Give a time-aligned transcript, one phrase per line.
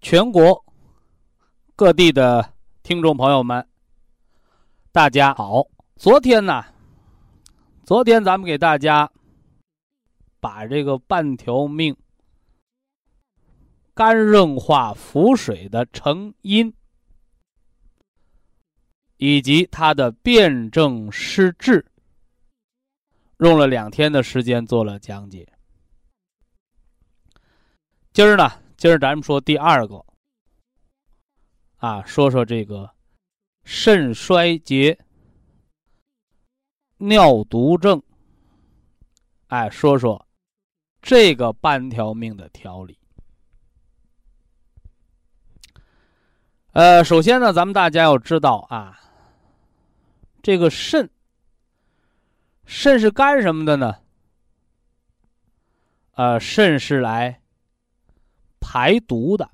[0.00, 0.64] 全国
[1.76, 3.68] 各地的听众朋友们，
[4.90, 5.62] 大家好。
[5.96, 6.64] 昨天呢，
[7.84, 9.10] 昨天咱们给大家
[10.40, 11.94] 把这个半条命
[13.92, 16.72] 肝硬化腹水的成因，
[19.18, 21.84] 以及它的辩证施治，
[23.36, 25.46] 用了两天的时间做了讲解。
[28.14, 28.50] 今儿呢？
[28.80, 30.02] 今儿咱们说第二个，
[31.76, 32.90] 啊，说说这个
[33.62, 34.98] 肾衰竭、
[36.96, 38.02] 尿毒症，
[39.48, 40.26] 哎，说说
[41.02, 42.98] 这个半条命的调理。
[46.72, 48.98] 呃，首先呢，咱们大家要知道啊，
[50.42, 51.10] 这个肾，
[52.64, 54.00] 肾是干什么的呢？
[56.12, 57.39] 呃，肾是来。
[58.60, 59.50] 排毒的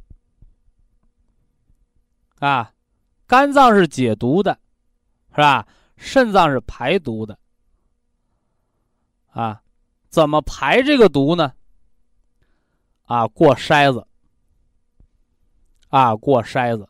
[2.38, 2.72] 啊，
[3.26, 4.58] 肝脏是解毒的，
[5.30, 5.66] 是吧？
[5.96, 7.38] 肾脏是排毒的
[9.30, 9.62] 啊，
[10.10, 11.54] 怎么排这个毒呢？
[13.04, 14.06] 啊，过筛子
[15.88, 16.88] 啊，过筛子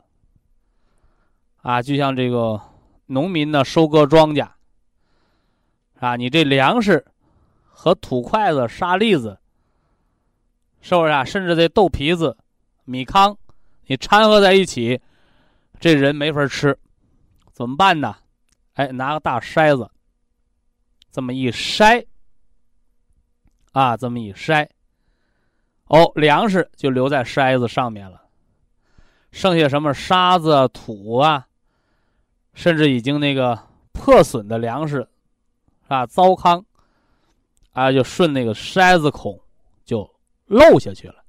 [1.63, 2.61] 啊，就像这个
[3.07, 4.49] 农民呢收割庄稼
[6.01, 7.05] 啊，你这粮食
[7.63, 9.39] 和土块子、沙粒子。
[10.87, 11.25] 是不是啊？
[11.25, 12.37] 甚至这豆皮子、
[12.85, 13.37] 米糠，
[13.87, 15.01] 你掺和在一起，
[15.81, 16.79] 这人没法吃，
[17.53, 18.15] 怎么办呢？
[18.75, 19.91] 哎，拿个大筛子，
[21.11, 22.07] 这么一筛，
[23.73, 24.69] 啊，这么一筛，
[25.87, 28.23] 哦，粮食就留在筛子上面了，
[29.33, 31.49] 剩下什么沙子、土啊，
[32.55, 33.59] 甚至已经那个
[33.91, 35.09] 破损的粮食，
[35.89, 36.65] 啊，糟糠，
[37.73, 39.41] 啊，就顺那个筛子孔
[39.85, 40.09] 就。
[40.47, 41.25] 漏下去了，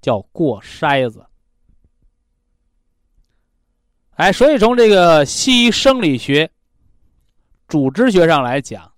[0.00, 1.24] 叫过筛子。
[4.12, 6.50] 哎，所以从这个西医生理学、
[7.68, 8.92] 组织学上来讲，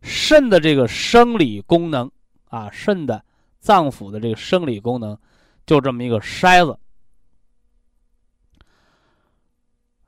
[0.00, 2.10] 肾的这个生理功能
[2.46, 3.24] 啊，肾的
[3.58, 5.18] 脏腑的这个生理功能，
[5.66, 6.78] 就这么一个筛子。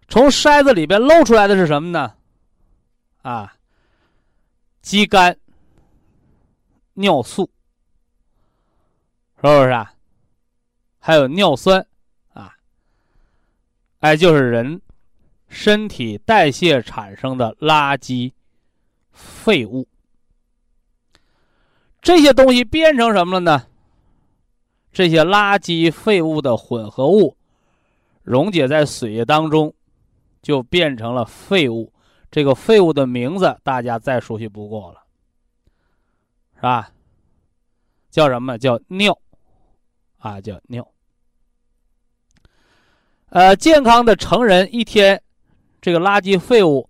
[0.07, 2.15] 从筛子里边漏出来的是什么呢？
[3.23, 3.57] 啊，
[4.81, 5.37] 肌酐、
[6.95, 7.51] 尿素。
[9.53, 9.93] 是不是啊？
[10.99, 11.87] 还有尿酸，
[12.33, 12.53] 啊，
[14.01, 14.81] 哎，就是人
[15.49, 18.33] 身体代谢产生的垃圾
[19.12, 19.87] 废物。
[22.01, 23.67] 这些东西变成什么了呢？
[24.93, 27.37] 这些垃圾废物的混合物
[28.23, 29.75] 溶解在水液当中，
[30.43, 31.93] 就变成了废物。
[32.31, 35.05] 这个废物的名字大家再熟悉不过了，
[36.57, 36.91] 是吧？
[38.11, 39.17] 叫什么叫尿？
[40.19, 40.87] 啊，叫尿。
[43.28, 45.22] 呃，健康的成人一天，
[45.81, 46.88] 这个垃圾废物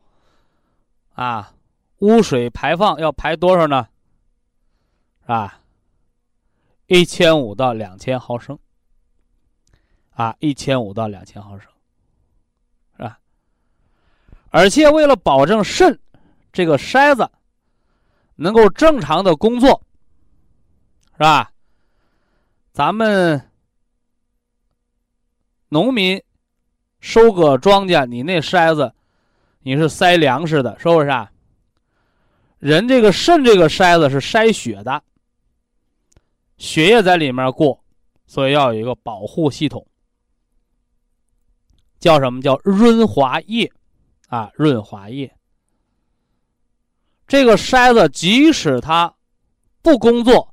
[1.15, 1.55] 啊，
[1.99, 3.89] 污水排放要排多少呢？
[5.23, 5.61] 是吧？
[6.87, 8.59] 一千五到两千毫升。
[10.11, 11.69] 啊，一千五到两千毫升，
[12.97, 13.19] 是吧？
[14.51, 15.99] 而且为了保证肾
[16.53, 17.29] 这个筛子
[18.37, 19.83] 能够正常的工作，
[21.13, 21.53] 是吧？
[22.77, 23.51] 咱们
[25.71, 26.23] 农民
[27.01, 28.93] 收割庄稼，你那筛子，
[29.61, 31.33] 你是筛粮食的，是不是啊？
[32.59, 35.03] 人这个肾这个筛子是筛血的，
[36.59, 37.83] 血液在里面过，
[38.27, 39.87] 所以要有一个保护系统，
[41.99, 43.73] 叫什么叫润滑液
[44.29, 44.51] 啊？
[44.53, 45.35] 润滑液。
[47.27, 49.15] 这个筛子即使它
[49.81, 50.53] 不工作。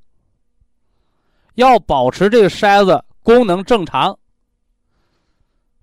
[1.55, 4.17] 要保持这个筛子功能正常，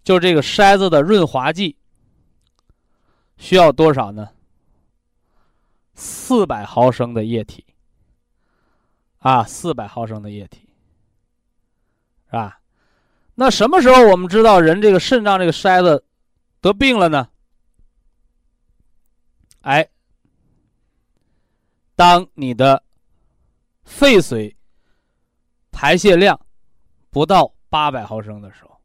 [0.02, 1.76] 就这个筛子的润滑剂
[3.37, 4.28] 需要多少呢？
[5.94, 7.64] 四百毫升的液体。
[9.19, 10.67] 啊，四百毫升的液体，
[12.25, 12.58] 是吧？
[13.34, 16.02] 那什么时候我们知道人这个肾脏这个筛子
[16.62, 17.28] 得病了呢？
[19.61, 19.87] 哎，
[21.94, 22.82] 当你的
[23.84, 24.56] 废水
[25.70, 26.38] 排泄量
[27.11, 28.81] 不到八百毫升的时候，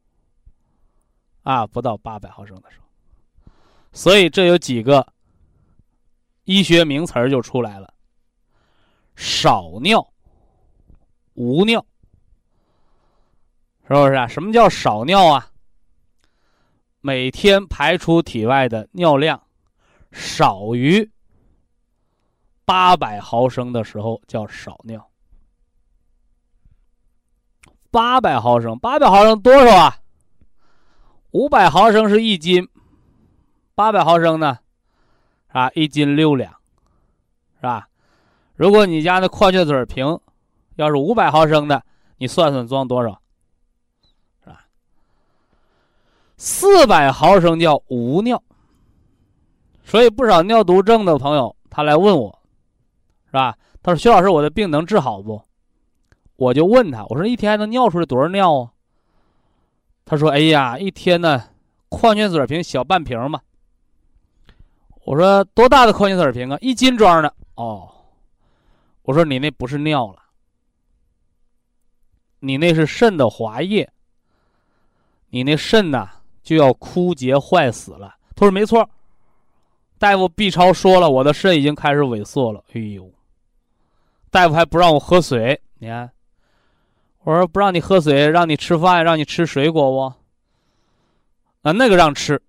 [1.42, 2.86] 啊，不到八百毫升的时候，
[3.92, 5.06] 所以这有几个
[6.44, 7.92] 医学名词就出来了：
[9.14, 10.06] 少尿。
[11.34, 11.84] 无尿，
[13.86, 14.26] 是不是啊？
[14.26, 15.50] 什么叫少尿啊？
[17.02, 19.46] 每天排出体外的尿量
[20.12, 21.10] 少于
[22.64, 25.06] 八百毫升的时候叫少尿。
[27.96, 29.96] 八百毫升，八百毫升多少啊？
[31.30, 32.68] 五百毫升是一斤，
[33.74, 34.58] 八百毫升呢？
[35.48, 36.52] 啊，一斤六两，
[37.56, 37.88] 是吧？
[38.54, 40.20] 如果你家的矿泉水瓶。
[40.74, 41.82] 要是五百毫升的，
[42.18, 43.18] 你算算装多少，
[44.44, 44.66] 是吧？
[46.36, 48.42] 四百毫升叫无尿，
[49.82, 52.38] 所以不少尿毒症的朋友他来问我，
[53.24, 53.56] 是吧？
[53.82, 55.40] 他说：“徐老师，我的病能治好不？”
[56.36, 58.70] 我就问他：“我说一天还能尿出来多少尿啊？”
[60.04, 61.42] 他说：“哎呀，一天呢，
[61.88, 63.40] 矿泉水瓶小半瓶嘛。”
[65.04, 66.58] 我说：“多大的矿泉水瓶啊？
[66.60, 67.88] 一斤装的哦。”
[69.02, 70.22] 我说：“你那不是尿了。”
[72.40, 73.90] 你那是肾的滑液，
[75.30, 76.08] 你那肾呐
[76.42, 78.14] 就要枯竭坏死了。
[78.36, 78.88] 他说没错，
[79.98, 82.62] 大夫 B 超说了，我的肾已经开始萎缩了。
[82.74, 83.10] 哎呦，
[84.30, 86.08] 大夫还不让我喝水，你看，
[87.26, 91.68] 我说不让你喝水，让你吃饭，让你吃水果不？
[91.68, 92.40] 啊，那个让吃。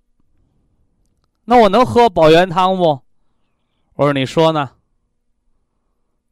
[1.45, 3.01] 那我能喝保元汤不？
[3.95, 4.69] 我说你说呢，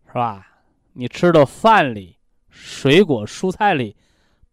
[0.05, 0.47] 是吧？
[0.93, 2.19] 你吃的饭里。
[2.47, 3.97] 水果、蔬菜里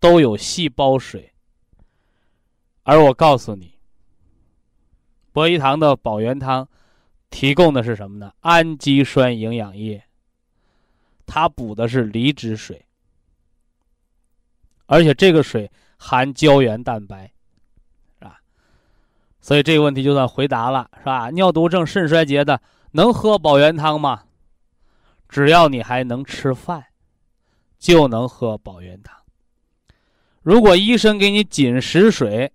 [0.00, 1.34] 都有细胞水，
[2.84, 3.78] 而我告诉你，
[5.32, 6.66] 博一堂的保元汤
[7.28, 8.32] 提供的是什么呢？
[8.40, 10.02] 氨基酸营养液，
[11.26, 12.86] 它补的是离子水，
[14.92, 17.32] 而且这个水含胶原蛋白，
[18.18, 18.38] 是吧？
[19.40, 21.30] 所以这个问题就算回答了，是吧？
[21.30, 22.60] 尿毒症、肾衰竭的
[22.90, 24.24] 能喝保元汤吗？
[25.28, 26.84] 只要你还能吃饭。
[27.78, 29.18] 就能喝保元汤。
[30.42, 32.52] 如果医生给你紧食水，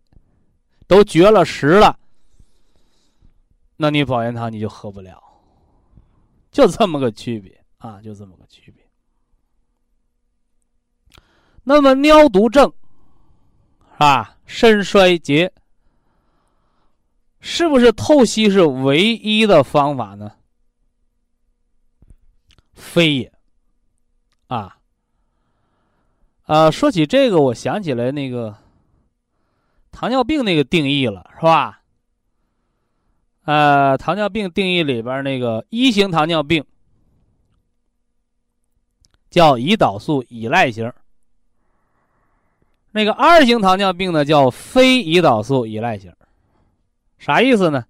[0.87, 1.99] 都绝了食了，
[3.75, 5.21] 那你保元汤你就喝不了，
[6.49, 8.86] 就这么个区别啊，就这么个区别。
[11.69, 12.71] 那么尿毒症，
[13.97, 15.51] 啊，肾衰竭，
[17.41, 20.31] 是不是透析是唯一的方法呢？
[22.73, 23.33] 非也，
[24.47, 24.77] 啊。
[26.43, 28.55] 啊，说起这个，我想起来那个
[29.91, 31.81] 糖尿病那个定义了，是吧？
[33.43, 36.65] 呃，糖尿病定义里边那个一型糖尿病
[39.29, 40.93] 叫胰岛素依赖型，
[42.97, 46.11] 那个二型糖尿病呢叫非胰岛素依赖型，
[47.19, 47.85] 啥意思呢？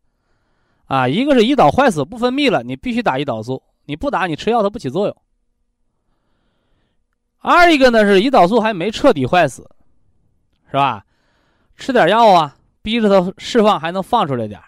[0.87, 5.15] 啊，一个是胰岛坏死不分泌了，你必须打胰岛素，你不打你吃药它不起作用。
[7.39, 9.65] 二一个呢是胰岛素还没彻底坏死，
[10.69, 11.05] 是吧？
[11.77, 14.61] 吃点药啊，逼着它释放还能放出来点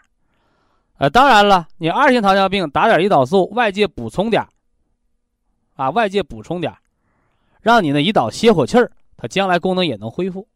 [1.00, 4.48] 呃，当然了，你二型糖尿病打点胰岛素，外界补充点
[5.76, 6.74] 啊，外界补充点
[7.60, 10.48] 让你的胰岛歇会气儿，它将来功能也能恢复。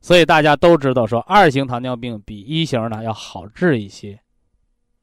[0.00, 4.22] 所以大家都知道说，二型糖尿病比一型呢要好治一些，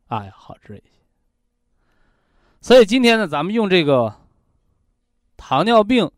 [0.07, 1.03] 啊，要好治一些。
[2.61, 4.15] 所以今天呢，咱们用这个。
[5.39, 6.11] 糖尿病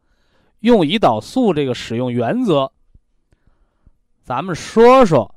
[0.62, 2.72] 用胰岛素这个使用原则，
[4.24, 5.36] 咱们说说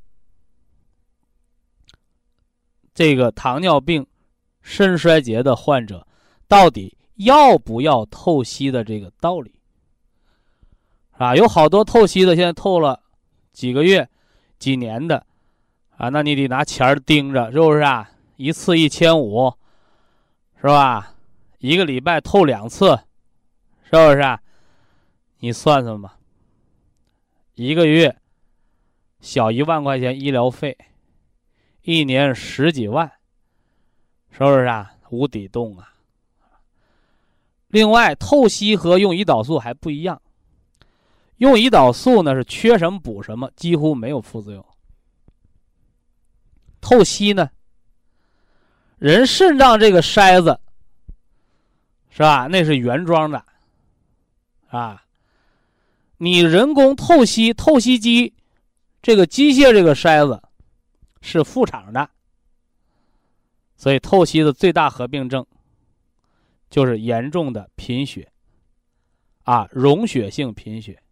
[2.94, 4.06] 这个糖尿病
[4.62, 6.06] 肾衰竭的患者
[6.47, 9.52] 到底要不要透析的这个道理
[11.23, 11.37] 啊？
[11.37, 13.00] 有好多透析的，现在透了
[13.52, 14.09] 几个月、
[14.59, 15.25] 几年的
[15.97, 18.11] 啊，那你得拿钱盯着，是不是啊？
[18.37, 19.52] 一次一千五，
[20.61, 21.14] 是吧？
[21.59, 22.99] 一个礼拜透两次。
[23.85, 24.41] 是不是啊？
[25.41, 26.17] 你算算吧，
[27.57, 28.17] 一个月
[29.21, 30.79] 小一万块钱医疗费，
[31.83, 33.12] 一年十几万，
[34.31, 34.95] 是不是啊？
[35.11, 35.93] 无底洞啊！
[37.69, 40.23] 另外，透析和用胰岛素还不一样，
[41.43, 44.65] 用胰岛素呢是缺什么补什么，几乎没有副作用。
[46.81, 47.51] 透析呢，
[48.99, 50.61] 人肾脏这个筛子
[52.11, 52.47] 是吧？
[52.47, 53.45] 那是原装的，
[54.69, 55.05] 啊，
[56.17, 58.33] 你人工透析透析机
[59.03, 60.41] 这个机械这个筛子
[61.23, 62.09] 是副厂的，
[63.77, 65.45] 所以透析的最大合并症
[66.71, 68.31] 就是严重的贫血，
[69.43, 71.03] 啊，溶血性贫血，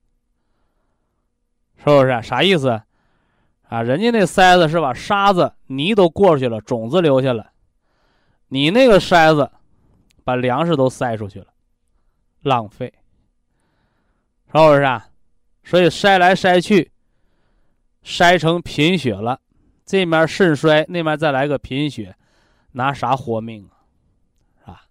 [1.81, 2.23] 是不是？
[2.23, 2.83] 啥意思？
[3.69, 7.53] 啊，人家那筛子是把沙子、泥都过去了，种子留下了，
[8.49, 9.51] 你那个筛子
[10.25, 11.47] 把粮食都塞出去了，
[12.43, 12.93] 浪费，
[14.47, 15.07] 是不是啊？
[15.63, 16.91] 所以筛来筛去，
[18.03, 19.41] 筛成贫血了，
[19.87, 22.17] 这面肾衰，那面再来个贫血，
[22.73, 23.79] 拿啥活命啊？
[24.59, 24.83] 是吧？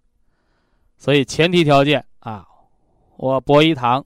[0.96, 2.46] 所以前提条件啊，
[3.18, 4.02] 我博一堂，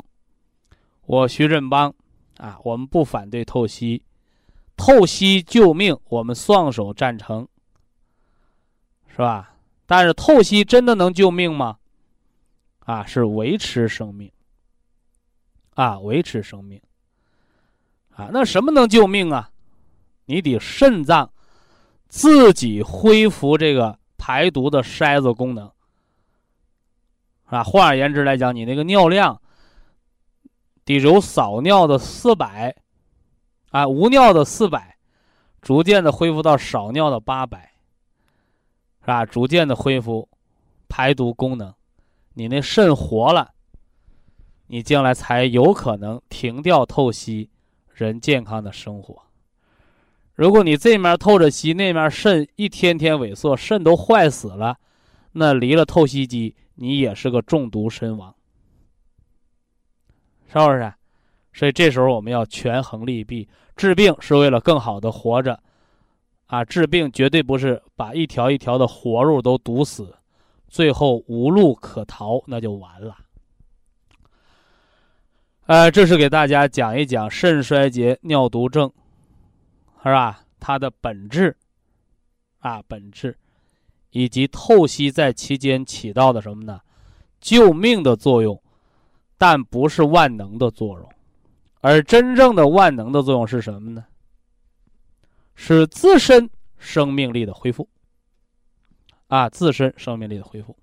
[1.07, 1.95] 我徐振邦
[2.39, 4.03] 啊，我们不反对透析。
[4.77, 7.47] 透析救命，我们双手赞成，
[9.09, 9.55] 是吧？
[9.87, 11.79] 但是透析真的能救命吗？
[12.81, 14.33] 啊，是维持生命，
[15.75, 16.81] 啊，维持生命，
[18.17, 19.51] 啊，那什么能救命啊？
[20.27, 21.31] 你得肾脏
[22.09, 25.71] 自己恢复这个排毒的筛子功能，
[27.45, 29.41] 啊，换而言之来讲，你那个尿量
[30.85, 32.75] 得有扫尿的四百。
[33.71, 34.97] 啊，无尿的四百，
[35.61, 37.73] 逐渐的恢复到少尿的八百，
[39.01, 39.27] 是吧？
[39.27, 40.29] 逐渐的恢复
[40.89, 41.75] 排毒功能，
[42.35, 43.51] 你那肾活了，
[44.69, 47.51] 你将来才有可能停掉透析，
[47.93, 49.23] 人健康的生活。
[50.35, 54.79] 如果你这面透着析，那面肾一天天萎缩，肾都坏死了，
[55.33, 58.34] 那离了透析机，你也是个中毒身亡，
[60.63, 60.95] 是不是？
[61.53, 63.49] 所以这时候我们要权衡利弊。
[63.77, 65.61] 治病是为了更好的活着，
[66.47, 70.17] 啊，治病绝对不是把一条一条的活路都堵死，
[70.69, 73.17] 最后无路可逃，那就完了。
[75.67, 78.93] 呃，这是给大家讲一讲肾衰竭、尿毒症，
[79.99, 80.41] 是吧？
[80.61, 81.57] 它的本质，
[82.61, 83.37] 啊，本质，
[84.11, 86.81] 以及透析在期间起到的什么呢？
[87.41, 88.63] 救命的作用，
[89.47, 91.09] 但不是万能的作用。
[91.83, 94.03] 而真正的万能的作用是什么呢？
[95.55, 96.49] 是自身
[96.79, 97.87] 生命力的恢复。
[99.27, 100.75] 啊，自身生命力的恢复。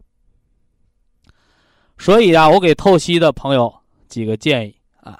[1.98, 3.76] 所以啊，我给透析的朋友
[4.08, 5.20] 几个建议啊，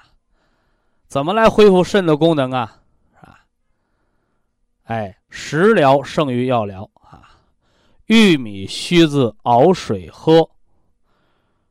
[1.08, 2.80] 怎么来恢复肾的功能啊？
[3.20, 3.40] 啊，
[4.84, 7.28] 哎，食疗胜于药疗啊，
[8.06, 10.48] 玉米须子熬水喝，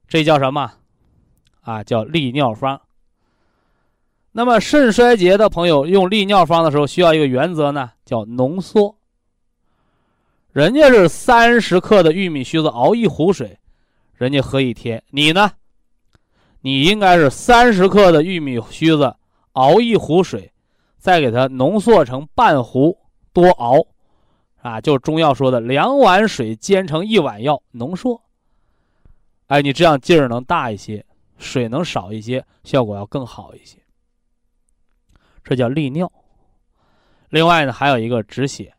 [0.09, 0.73] 这叫什么？
[1.61, 2.81] 啊，叫利尿方。
[4.33, 8.95] 那么肾衰竭的朋友用利尿方的时候，需要一个原则呢，叫浓缩。
[10.51, 13.57] 人家是三十克的玉米须子熬一壶水，
[14.15, 15.01] 人家喝一天。
[15.09, 15.51] 你呢？
[16.61, 19.15] 你应该是三十克的玉米须子
[19.53, 20.51] 熬一壶水，
[20.97, 22.97] 再给它浓缩成半壶，
[23.33, 23.85] 多熬，
[24.61, 28.21] 啊，就中药说的两碗水煎成一碗药，浓缩。
[29.47, 31.03] 哎，你这样劲儿能大一些，
[31.41, 33.77] 水能少一些，效果要更好一些。
[35.43, 36.09] 这叫利尿。
[37.29, 38.73] 另外呢，还有一个止血，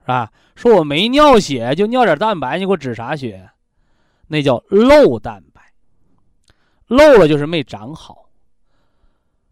[0.00, 0.30] 是吧？
[0.54, 3.50] 说我没尿血，就尿点蛋白，你给我止啥血？
[4.28, 5.72] 那叫漏蛋白，
[6.86, 8.28] 漏了就是没长好。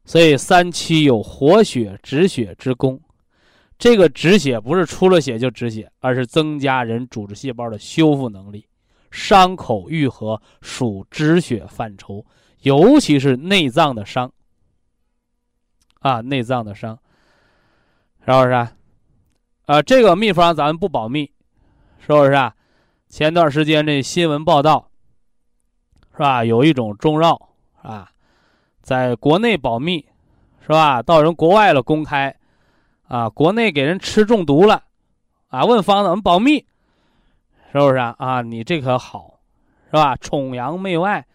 [0.04, 3.00] 所以三七有活血止血之功。
[3.78, 8.66] 这个止血不是出了血就止血，而是增加人组织细胞的修复能力。
[9.10, 12.24] 伤口愈合属止血范畴，
[12.60, 14.32] 尤其是内脏的伤。
[16.00, 16.98] 啊，内脏的伤，
[18.24, 18.72] 是不是啊？
[19.66, 21.30] 啊，这个秘方咱们不保密，
[21.98, 22.54] 是不是啊？
[23.08, 24.90] 前段时间这新闻报道，
[26.12, 26.44] 是吧？
[26.44, 27.50] 有一种中药
[27.82, 28.10] 啊，
[28.80, 30.06] 在国内保密，
[30.62, 31.02] 是吧？
[31.02, 32.34] 到人国外了公开，
[33.08, 34.84] 啊，国内给人吃中毒了，
[35.48, 36.64] 啊，问方子我们保密，
[37.72, 38.14] 是不是啊？
[38.18, 39.40] 啊，你这可好，
[39.86, 40.16] 是吧？
[40.16, 41.26] 崇洋媚外，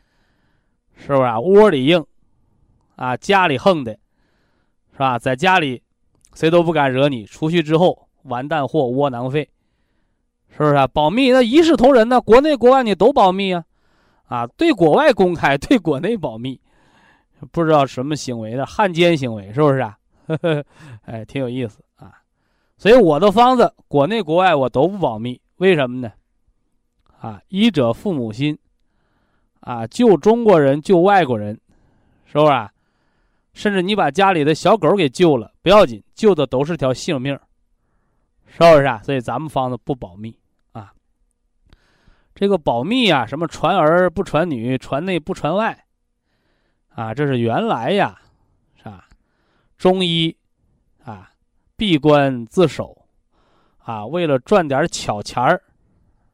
[0.96, 1.40] 是不是啊？
[1.40, 2.06] 窝里硬，
[2.96, 3.98] 啊，家里横的。
[4.94, 5.20] 是吧？
[5.20, 5.84] 在家里，
[6.36, 9.50] 谁都不敢惹你；出去之后，完蛋货、窝囊废，
[10.50, 10.88] 是不是啊？
[10.88, 12.22] 保密那一视同仁呢？
[12.22, 13.66] 国内国外你都保密啊，
[14.28, 16.62] 啊，对国外公开，对国内保密，
[17.52, 19.98] 不知道什么行为的汉奸行为，是不是啊？
[20.28, 20.64] 呵 呵
[21.04, 22.14] 哎，挺有意思啊。
[22.78, 26.10] 所以我的方子，国内国外我都不保密，为什么呢？
[27.26, 28.56] 啊，医者父母心，
[29.62, 31.60] 啊，救中国人，救外国人，
[32.28, 32.70] 是不是？
[33.54, 37.34] 甚至你把家里的小狗给救了，不要紧，救的都是条性命，
[38.46, 39.02] 是不是啊？
[39.02, 40.38] 所以咱们方子不保密
[40.74, 40.94] 啊。
[42.36, 45.86] 这个保密呀，什么传儿不传女，传内不传外，
[46.90, 48.22] 啊，这是原来呀，
[48.78, 49.08] 是吧？
[49.80, 50.38] 中医
[51.04, 51.32] 啊，
[51.76, 52.96] 闭关自守，
[53.80, 55.64] 啊，为了赚点巧钱儿，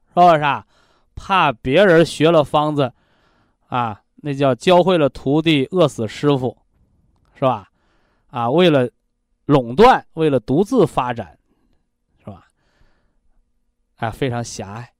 [0.10, 0.68] 是不是啊？
[1.24, 2.92] 怕别人学了方子，
[3.68, 6.58] 啊，那叫教会了徒弟，饿死师傅。
[7.36, 7.70] 是吧？
[8.28, 8.90] 啊，为了
[9.46, 11.38] 垄断，为了独自发展，
[12.20, 12.46] 是吧？
[13.98, 14.94] 啊，非常狭隘，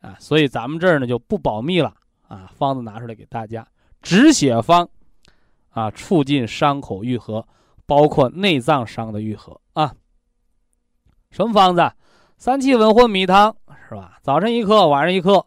[0.00, 1.94] 啊，所以咱们这儿呢就不保密了
[2.28, 2.50] 啊。
[2.54, 3.66] 方子拿出来给大家，
[4.02, 4.88] 止血方，
[5.70, 7.46] 啊，促进伤口愈合，
[7.86, 9.94] 包括内脏伤的愈合啊。
[11.30, 11.90] 什么方子？
[12.42, 13.56] 三七稳混米汤，
[13.88, 14.18] 是吧？
[14.20, 15.46] 早晨一克，晚上一克，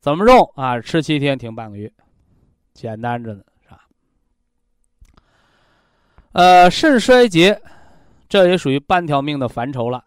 [0.00, 0.80] 怎么用啊？
[0.80, 1.92] 吃七天，停半个月，
[2.72, 3.44] 简单着呢。
[3.62, 3.82] 是吧
[6.32, 7.60] 呃，肾衰竭，
[8.26, 10.02] 这也属于半条命的范畴了，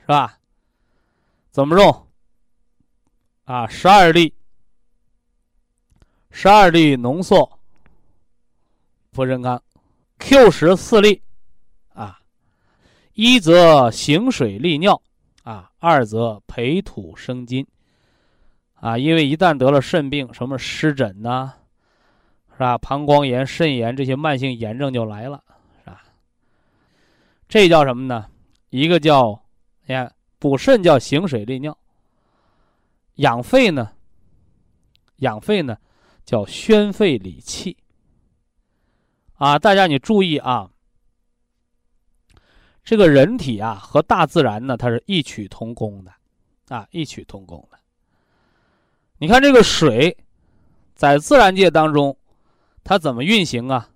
[0.00, 0.38] 是吧？
[1.50, 2.06] 怎么用？
[3.44, 4.32] 啊，十二粒，
[6.30, 7.60] 十二粒浓缩
[9.10, 9.62] 普参康
[10.20, 11.20] ，Q 十四粒，
[11.92, 12.18] 啊，
[13.12, 15.02] 一则行水利尿，
[15.50, 17.66] 啊，二则培土生金，
[18.74, 21.54] 啊，因为一旦得了肾病，什么湿疹呐，
[22.52, 22.78] 是吧？
[22.78, 25.42] 膀胱炎、肾炎这些慢性炎症就来了。
[25.82, 26.02] 是吧
[27.48, 28.26] 这叫什么呢？
[28.68, 29.42] 一个叫，
[29.86, 31.76] 你看补肾叫行水利尿，
[33.16, 33.90] 养肺呢，
[35.16, 35.76] 养肺呢
[36.24, 37.76] 叫宣肺理气。
[39.34, 40.70] 啊，大家你注意啊，
[42.84, 46.12] 这个人体啊和大自然呢它是异曲同工的，
[46.74, 47.78] 啊异曲同工的。
[49.18, 50.16] 你看这个水，
[50.94, 52.16] 在自然界当中，
[52.82, 53.88] 它怎么运行啊？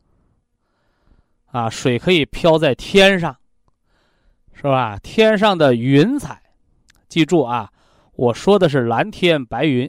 [1.46, 3.36] 啊，水可以飘在天上。
[4.56, 4.98] 是吧？
[5.02, 6.40] 天上的云彩，
[7.08, 7.70] 记住啊，
[8.14, 9.82] 我说的是蓝天白云，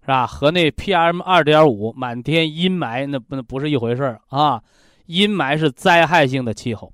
[0.00, 0.26] 是吧？
[0.26, 4.62] 和那 PM 二点五满天阴霾那不那不是一回事啊！
[5.04, 6.90] 阴霾是灾害性的气候，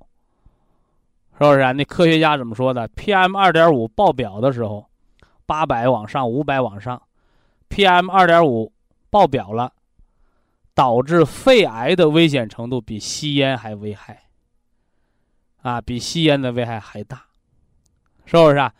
[1.36, 1.72] 是不是啊？
[1.72, 4.86] 那科学家怎么说的？PM 二点五爆表的时候，
[5.46, 7.02] 八百往上，五百往上
[7.68, 8.72] ，PM 二点五
[9.10, 9.72] 爆表了，
[10.74, 14.22] 导致肺癌的危险程度比吸烟还危害。
[15.62, 17.24] 啊，比吸烟的危害还大，
[18.26, 18.72] 是不是啊？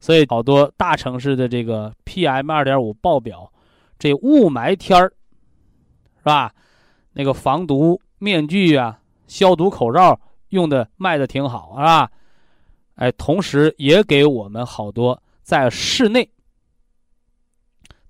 [0.00, 3.52] 所以好多大城市的这个 PM 二点五爆表，
[3.98, 5.12] 这雾霾天儿，
[6.18, 6.52] 是吧？
[7.12, 10.18] 那个防毒面具啊、消毒口罩
[10.52, 12.10] 用的卖的挺好，是吧？
[12.94, 16.28] 哎，同时也给我们好多在室内、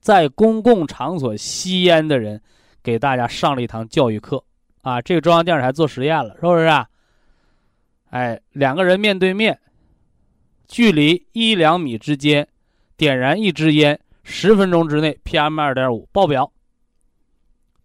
[0.00, 2.42] 在公共场所吸烟的人，
[2.82, 4.42] 给大家上了一堂教育课
[4.82, 5.00] 啊！
[5.00, 6.88] 这个中央电视台做实验了，是不是啊？
[8.10, 9.58] 哎，两个人面对面，
[10.66, 12.46] 距离一两米之间，
[12.96, 16.52] 点燃一支烟，十分钟之内，PM 二点五爆表。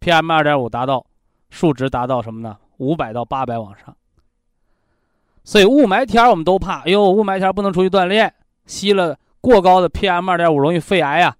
[0.01, 1.05] PM 二点五达到
[1.51, 2.57] 数值达到什么呢？
[2.77, 3.95] 五百到八百往上。
[5.47, 8.33] 所以雾霾天我们都怕，哎呦，雾霾天不能出去锻炼，
[8.65, 11.37] 吸了过高的 PM 二点五容易肺癌呀。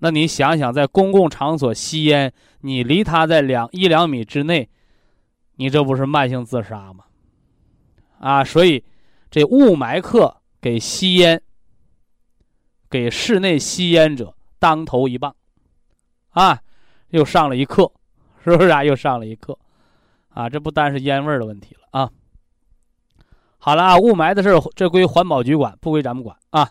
[0.00, 4.68] 那你想想，在公共场所吸烟，你离他在两一两米之内，
[5.56, 7.06] 你这不是慢性自杀吗？
[8.18, 8.84] 啊，所以
[9.30, 11.40] 这雾霾课给吸烟、
[12.90, 15.34] 给室内吸烟者当头一棒，
[16.32, 16.60] 啊，
[17.08, 17.90] 又上了一课，
[18.44, 18.84] 是不是啊？
[18.84, 19.58] 又上了一课，
[20.34, 22.10] 啊，这不单是烟味的问题了啊。
[23.64, 26.70] 好了啊，雾霾的事这归环保局管，不归咱们管啊。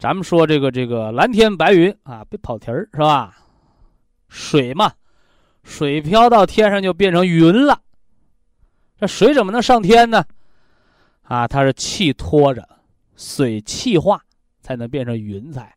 [0.00, 3.38] 咱们说这个这个蓝天白云啊，别跑题儿是吧？
[4.28, 4.92] 水嘛，
[5.62, 7.80] 水飘到天上就变成云了，
[8.98, 10.24] 这水怎么能上天呢？
[11.22, 12.68] 啊，它是气托着，
[13.14, 14.20] 水气化
[14.60, 15.72] 才能变成云彩，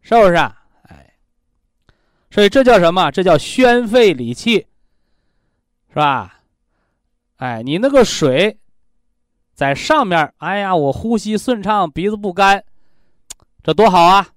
[0.00, 0.56] 是不是啊？
[0.84, 1.12] 哎，
[2.30, 3.10] 所以这叫什么？
[3.10, 4.66] 这叫宣肺理气，
[5.90, 6.40] 是吧？
[7.36, 8.57] 哎，你那个水
[9.58, 12.62] 在上面，哎呀，我呼吸顺畅，鼻子不干，
[13.60, 14.28] 这多好啊！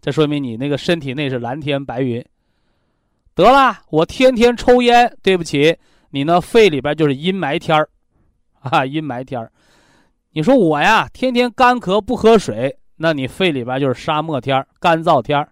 [0.00, 2.24] 这说明你那个身体内是蓝天白云。
[3.36, 5.78] 得了，我天天抽烟，对不起，
[6.10, 7.88] 你那肺里边就是阴霾天儿，
[8.62, 9.52] 啊，阴霾天儿。
[10.32, 15.48] 你说我呀，天天干咳不喝水，那你肺里边就是沙漠天儿干燥天儿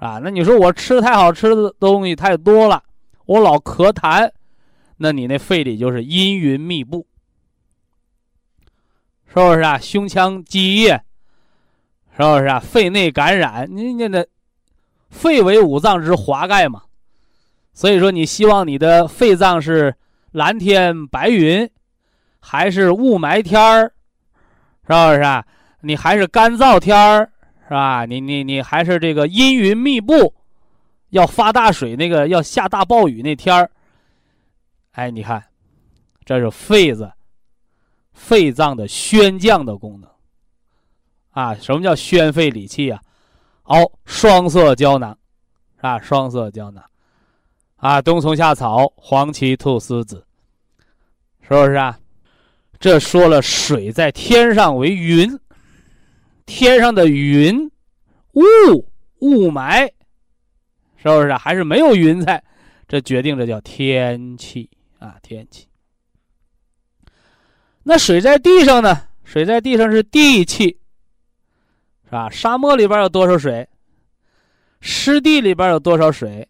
[0.00, 0.18] 啊。
[0.20, 2.82] 那你说我吃太好吃的东西太多了，
[3.26, 4.28] 我老咳痰，
[4.96, 7.06] 那你那肺里就是阴云密布，
[9.32, 9.78] 是不是啊？
[9.78, 11.02] 胸腔积液，
[12.14, 12.60] 是不是啊？
[12.60, 14.26] 肺内感染，你你那
[15.08, 16.82] 肺为五脏之华盖嘛，
[17.72, 19.94] 所以说，你希望你的肺脏是
[20.32, 21.70] 蓝天白云，
[22.40, 23.92] 还是雾霾天儿，
[24.86, 25.44] 是不是啊？
[25.80, 27.32] 你还是干燥天儿，
[27.64, 28.04] 是吧？
[28.04, 30.34] 你你你还是这个阴云密布，
[31.08, 33.70] 要发大水那个要下大暴雨那天儿。
[34.92, 35.42] 哎，你看，
[36.22, 37.10] 这是肺子、
[38.12, 40.10] 肺脏的宣降的功能。
[41.30, 43.00] 啊，什么叫宣肺理气啊？
[43.64, 45.16] 哦，双色胶囊，
[45.78, 46.84] 啊，双色胶囊，
[47.76, 50.26] 啊，冬虫夏草、黄芪、菟丝子，
[51.40, 51.98] 是不是啊？
[52.78, 55.38] 这说了，水在天上为云，
[56.44, 57.70] 天上的云、
[58.32, 58.42] 雾、
[59.20, 59.90] 雾霾，
[60.96, 61.32] 是不是？
[61.34, 62.42] 还是没有云彩，
[62.86, 64.68] 这决定这叫天气。
[64.98, 65.66] 啊，天气。
[67.84, 69.02] 那水在地上呢？
[69.24, 70.78] 水在地上是地气，
[72.04, 72.28] 是吧？
[72.30, 73.68] 沙漠里边有多少水？
[74.80, 76.46] 湿地里边有多少水？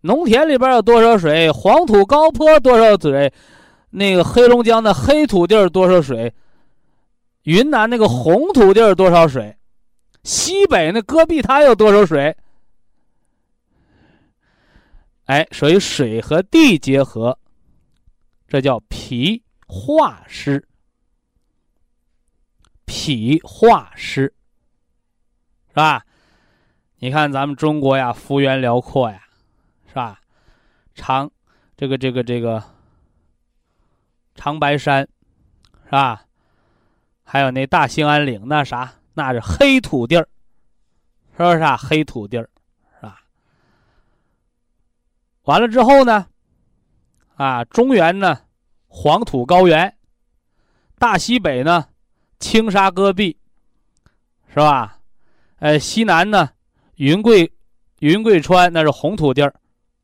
[0.00, 1.50] 农田里边有多少水？
[1.50, 3.32] 黄土高坡多少水？
[3.90, 6.34] 那个黑龙江的黑土地多少水？
[7.44, 9.56] 云南那个红土地多少水？
[10.24, 12.36] 西北那戈壁滩有多少水？
[15.26, 17.38] 哎，所以水和地结合。
[18.48, 19.42] 这叫脾
[19.74, 20.68] 化湿，
[22.84, 24.32] 脾化湿，
[25.70, 26.06] 是吧？
[26.98, 29.20] 你看咱们中国呀，幅员辽阔呀，
[29.88, 30.20] 是吧？
[30.94, 31.28] 长，
[31.76, 32.62] 这个这个这个
[34.36, 35.08] 长白山，
[35.86, 36.24] 是吧？
[37.24, 40.28] 还有那大兴安岭，那啥，那是黑土地儿，
[41.36, 41.76] 是不是啊？
[41.76, 42.48] 黑土地儿，
[43.00, 43.24] 是吧？
[45.42, 46.28] 完了之后呢？
[47.34, 48.42] 啊，中原呢，
[48.96, 49.90] 黄土高原；
[51.00, 51.84] 大西北呢，
[52.38, 53.36] 青沙戈壁，
[54.46, 55.00] 是吧？
[55.58, 56.48] 呃，西南呢，
[56.94, 57.52] 云贵
[57.98, 59.52] 云贵川那是红土地儿，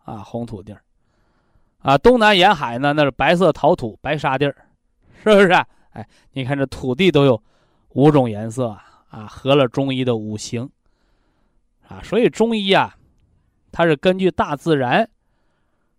[0.05, 0.83] 啊，红土地儿。
[1.79, 4.57] 啊，东南沿海呢，那是白色陶土、白沙地儿，
[5.22, 5.53] 是不是？
[5.92, 7.40] 哎，你看这土地都有
[7.90, 8.76] 五种颜色
[9.09, 10.68] 啊，合了中医的五行，
[11.87, 12.96] 啊，所以中医啊，
[13.70, 15.09] 它是根据大自然。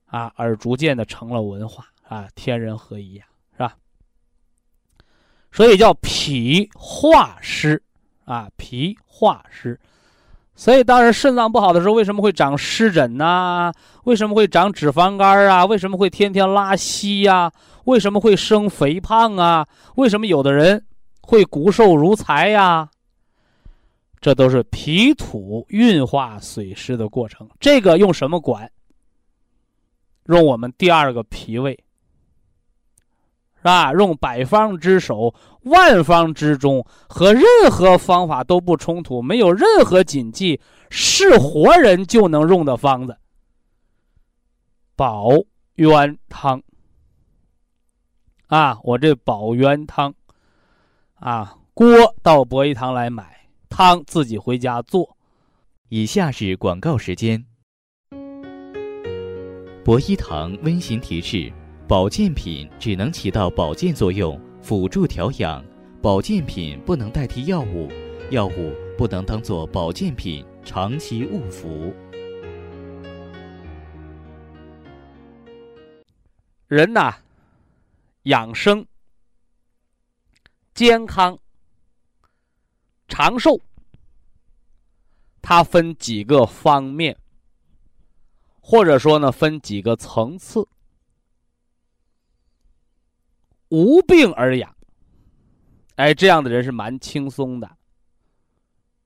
[0.08, 3.78] 啊，而逐渐的成了文化啊，天人合一呀，是吧？
[5.50, 7.82] 所以叫脾化湿
[8.26, 9.80] 啊，脾化湿。
[10.54, 13.72] 所以当然肾脏不好的时候，为什么会长湿疹呐？
[14.04, 15.66] 为什么会长脂肪肝啊？
[15.66, 17.50] 为什么会天天拉稀呀？
[17.86, 19.66] 为什么会生肥胖啊？
[19.96, 20.86] 为什么有的人
[21.22, 22.90] 会骨瘦如柴呀？
[24.20, 27.50] 这都是脾土运化水湿的过程。
[27.58, 28.70] 这个用什么管？
[30.26, 31.82] 用我们第二个脾胃，
[33.62, 33.94] 是吧？
[33.94, 43.16] 用百方之首、万方之中，和任何方法都不冲突，没有任何禁忌，是活人就能用的方子——
[44.98, 45.30] 保
[45.76, 46.64] 元汤。
[48.48, 50.14] 啊，我这保元汤，
[51.14, 51.88] 啊，锅
[52.24, 55.16] 到博医堂来买，汤自己回家做。
[55.90, 57.46] 以下是广告时间。
[59.84, 61.52] 博一堂温馨提示：
[61.92, 65.62] 保健品只能起到保健作用，辅助调养；
[66.02, 67.92] 保健品不能代替药物，
[68.30, 71.94] 药物不能当做保健品长期误服。
[76.70, 77.14] 人呐，
[78.24, 78.86] 养生、
[80.74, 81.38] 健康、
[83.10, 83.60] 长寿，
[85.42, 87.18] 它分几个方面。
[88.62, 90.66] 或者说呢，分几个层次，
[93.72, 94.76] 无病而养，
[95.96, 97.68] 哎，这样的人是蛮轻松的，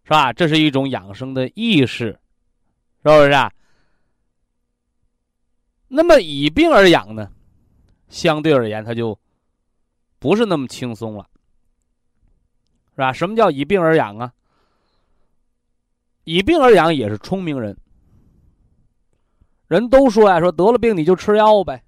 [0.03, 0.33] 是吧？
[0.33, 2.19] 这是一种养生的意识，是
[3.03, 3.31] 不是？
[3.31, 3.51] 啊？
[5.87, 7.31] 那么以病而养呢，
[8.09, 9.17] 相对而言，他就
[10.17, 11.29] 不是那么轻松了，
[12.95, 13.13] 是吧？
[13.13, 14.33] 什么叫以病而养啊？
[16.23, 17.77] 以病而养也是聪明人。
[19.67, 21.83] 人都说呀，说得了病你就吃药呗，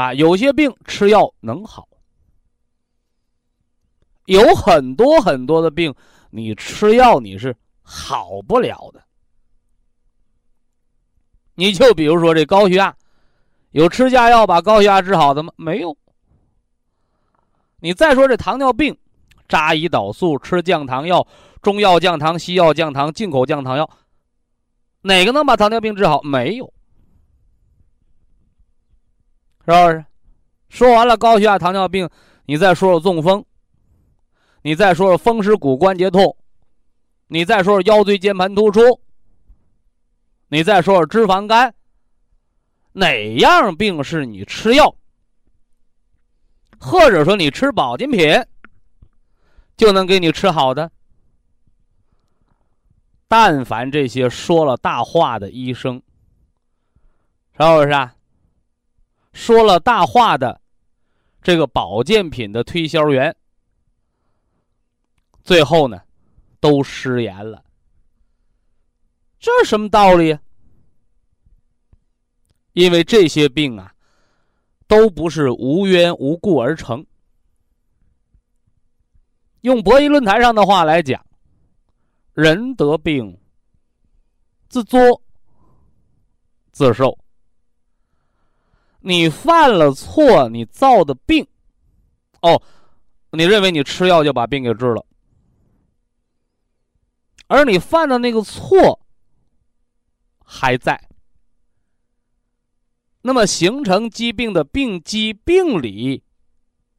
[0.00, 0.14] 啊？
[0.14, 1.88] 有些病吃药能好，
[4.26, 5.94] 有很多很多的病
[6.30, 9.02] 你吃药你是好不了的。
[11.54, 12.94] 你就比如说这高血压，
[13.70, 15.52] 有吃假药把高血压治好的吗？
[15.56, 15.96] 没有。
[17.80, 18.96] 你再说这糖尿病，
[19.48, 21.26] 扎胰岛素、吃降糖药、
[21.62, 23.88] 中药降糖、西药降糖、进口降糖药。
[25.02, 26.20] 哪个能把糖尿病治好？
[26.22, 26.72] 没有，
[29.66, 30.04] 是不是？
[30.68, 32.08] 说完了高血压、糖尿病，
[32.46, 33.44] 你再说说中风，
[34.62, 36.36] 你再说说风湿骨关节痛，
[37.28, 38.80] 你再说说腰椎间盘突出，
[40.48, 41.74] 你再说说脂肪肝，
[42.92, 44.94] 哪样病是你吃药，
[46.78, 48.44] 或者说你吃保健品
[49.76, 50.90] 就能给你吃好的？
[53.28, 56.02] 但凡这些说了大话的医生，
[57.58, 58.15] 是不是啊？
[59.36, 60.58] 说了大话的
[61.42, 63.36] 这个保健品的推销员，
[65.44, 66.00] 最后呢，
[66.58, 67.62] 都失言了。
[69.38, 70.40] 这什么道理呀？
[72.72, 73.94] 因为这些病啊，
[74.88, 77.04] 都不是无缘无故而成。
[79.60, 81.22] 用博弈论坛上的话来讲。
[82.32, 83.38] 人得病，
[84.68, 85.22] 自作
[86.72, 87.18] 自受。
[89.08, 91.46] 你犯了错，你造的病，
[92.42, 92.60] 哦，
[93.30, 95.06] 你认为你吃药就把病给治了，
[97.46, 98.98] 而你犯的那个错
[100.44, 101.00] 还在，
[103.22, 106.20] 那么形成疾病的病机病理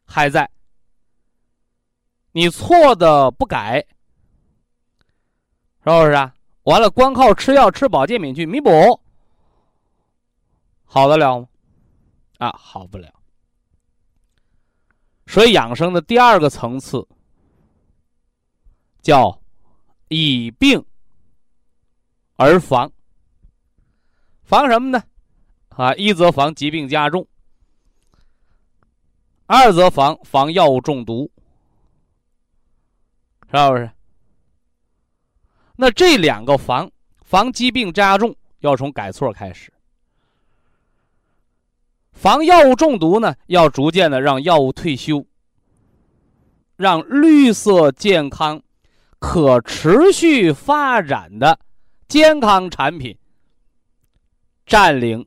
[0.06, 0.50] 还在，
[2.32, 3.86] 你错的不改。
[5.84, 6.34] 是不是啊？
[6.63, 9.02] 完了，光靠吃药、吃保健品去弥补，
[10.86, 11.48] 好得了吗？
[12.38, 13.13] 啊，好不了。
[15.26, 17.06] 所以养生的第二个层次
[19.02, 19.39] 叫
[20.08, 20.84] 以病
[22.36, 22.91] 而防。
[24.43, 25.04] 防什么呢？
[25.69, 27.28] 啊，一则防疾病加重，
[29.45, 31.30] 二则防防药物中毒，
[33.52, 33.91] 是不是？
[35.76, 36.89] 那这两个防
[37.21, 39.69] 防疾病加重，要从改错开始；
[42.17, 45.23] 防药物中毒呢，要逐渐的让药物退休，
[46.75, 48.62] 让绿色健康、
[49.19, 51.60] 可持续发展的
[52.08, 53.15] 健康产品
[54.65, 55.25] 占领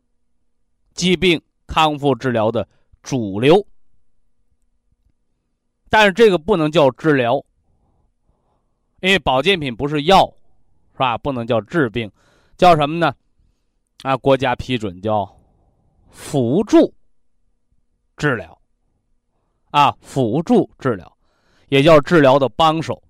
[0.93, 2.69] 疾病康复治疗的
[3.03, 3.65] 主流。
[5.89, 7.43] 但是这个不能叫治疗，
[9.01, 10.35] 因为保健品不是药。
[10.93, 11.17] 是吧？
[11.17, 12.13] 不能叫治病，
[12.59, 13.15] 叫什么呢？
[14.03, 15.40] 啊，国家批准叫
[16.11, 16.93] 辅助
[18.17, 18.61] 治疗，
[19.71, 21.17] 啊，辅助治疗，
[21.69, 23.03] 也叫治疗的帮手。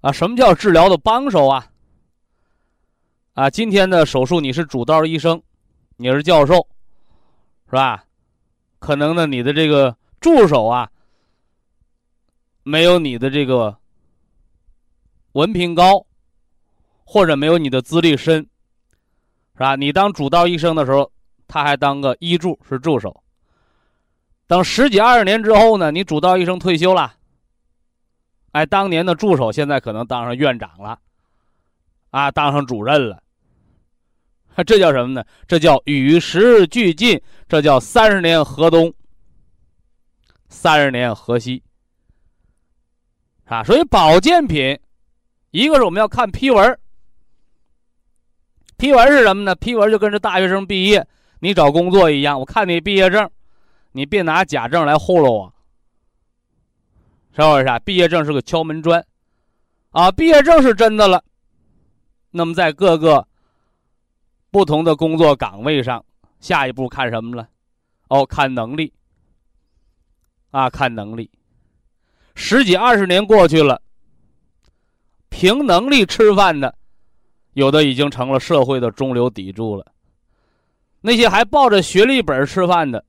[0.00, 1.66] 啊，什么叫治疗的帮手啊？
[3.32, 5.42] 啊，今天的手术你是主刀医生，
[5.96, 6.66] 你是教授，
[7.66, 8.04] 是吧？
[8.78, 10.90] 可能呢，你的这个助手啊，
[12.62, 13.78] 没有你的这个。
[15.32, 16.06] 文凭高，
[17.02, 18.48] 或者没有你的资历深，
[19.54, 19.76] 是吧？
[19.76, 21.10] 你当主刀医生的时候，
[21.46, 23.22] 他还当个医助，是助手。
[24.46, 27.14] 等十几二十年之后呢，你主刀医生退休了，
[28.52, 30.98] 哎，当年的助手现在可能当上院长了，
[32.10, 33.22] 啊，当上主任了。
[34.66, 35.24] 这叫什么呢？
[35.48, 38.92] 这叫与时俱进，这叫三十年河东，
[40.48, 41.62] 三十年河西。
[43.46, 44.78] 啊，所以保健品。
[45.50, 46.78] 一个是我们要看批文，
[48.84, 49.54] 批文是什么呢？
[49.54, 52.38] 批文就跟着大学生毕业，你找工作一样。
[52.38, 53.30] 我看你毕业证，
[53.92, 55.54] 你别拿假证来糊弄我，
[57.34, 57.78] 是不是啊？
[57.78, 59.02] 毕业证是个敲门砖，
[59.92, 61.24] 啊，毕业证是真的了。
[62.30, 63.26] 那么在各个
[64.50, 66.04] 不同的工作岗位上，
[66.38, 67.48] 下一步看什么了？
[68.08, 68.92] 哦，看能力，
[70.50, 71.30] 啊，看能力。
[72.34, 73.80] 十几二十年过去了。
[75.30, 76.76] 凭能力吃饭的，
[77.54, 79.86] 有的已经成了社会的中流砥柱了。
[81.00, 83.04] 那些还抱着学历本吃饭的，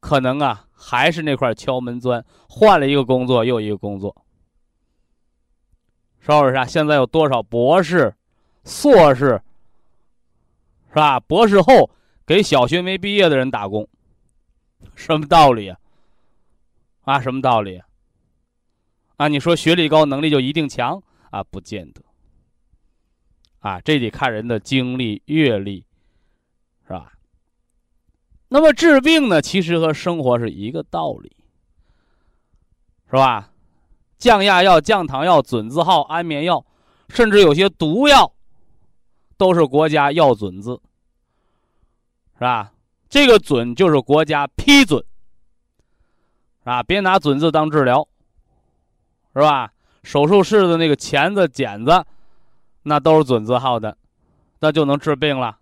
[0.00, 4.14] 可能啊还是那块敲门砖，换了一个工作又一个工作，
[6.20, 6.64] 说老师啊？
[6.64, 8.14] 现在有多少博士、
[8.64, 9.40] 硕士，
[10.88, 11.18] 是吧？
[11.20, 11.90] 博士后
[12.26, 13.88] 给小学没毕业的人打工，
[14.94, 15.78] 什么道理啊？
[17.02, 17.80] 啊，什么道理？
[19.16, 21.42] 啊，你说学历高，能力就一定强啊？
[21.44, 22.02] 不见得。
[23.66, 25.84] 啊，这得看人的经历、阅历，
[26.86, 27.14] 是吧？
[28.46, 31.36] 那么治病呢，其实和生活是一个道理，
[33.10, 33.50] 是吧？
[34.18, 36.64] 降压药、降糖药、准字号、安眠药，
[37.08, 38.32] 甚至有些毒药，
[39.36, 40.80] 都是国家药准字，
[42.34, 42.72] 是吧？
[43.08, 45.04] 这个准就是国家批准，
[46.60, 46.84] 是吧？
[46.84, 48.06] 别拿准字当治疗。
[49.34, 49.72] 是吧？
[50.04, 52.06] 手术室的那个钳子、剪子，
[52.88, 53.96] 那都是准字号的，
[54.60, 55.58] 那就能治病了，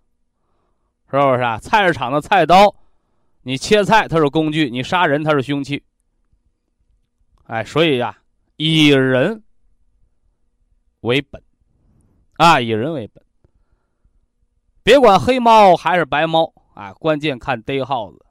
[1.09, 1.57] 是不是啊？
[1.57, 2.75] 菜市场的菜刀，
[3.41, 5.83] 你切菜它是工具，你杀人它是凶器。
[7.45, 8.15] 哎，所以呀，
[8.57, 9.41] 以人
[11.01, 11.41] 为本，
[12.37, 13.23] 啊，以人为本。
[14.83, 18.23] 别管黑猫还是白猫啊，关键看逮耗子。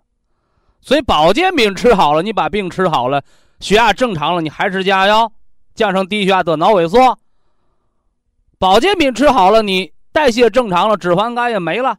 [0.81, 3.25] 所以保健品吃好了，你把病吃好了，
[3.59, 5.33] 血压正常了，你还吃降压药，
[5.75, 7.19] 降成低血压得脑萎缩。
[8.65, 11.99] 保健品吃好了，你代谢正常了，脂肪肝也没了，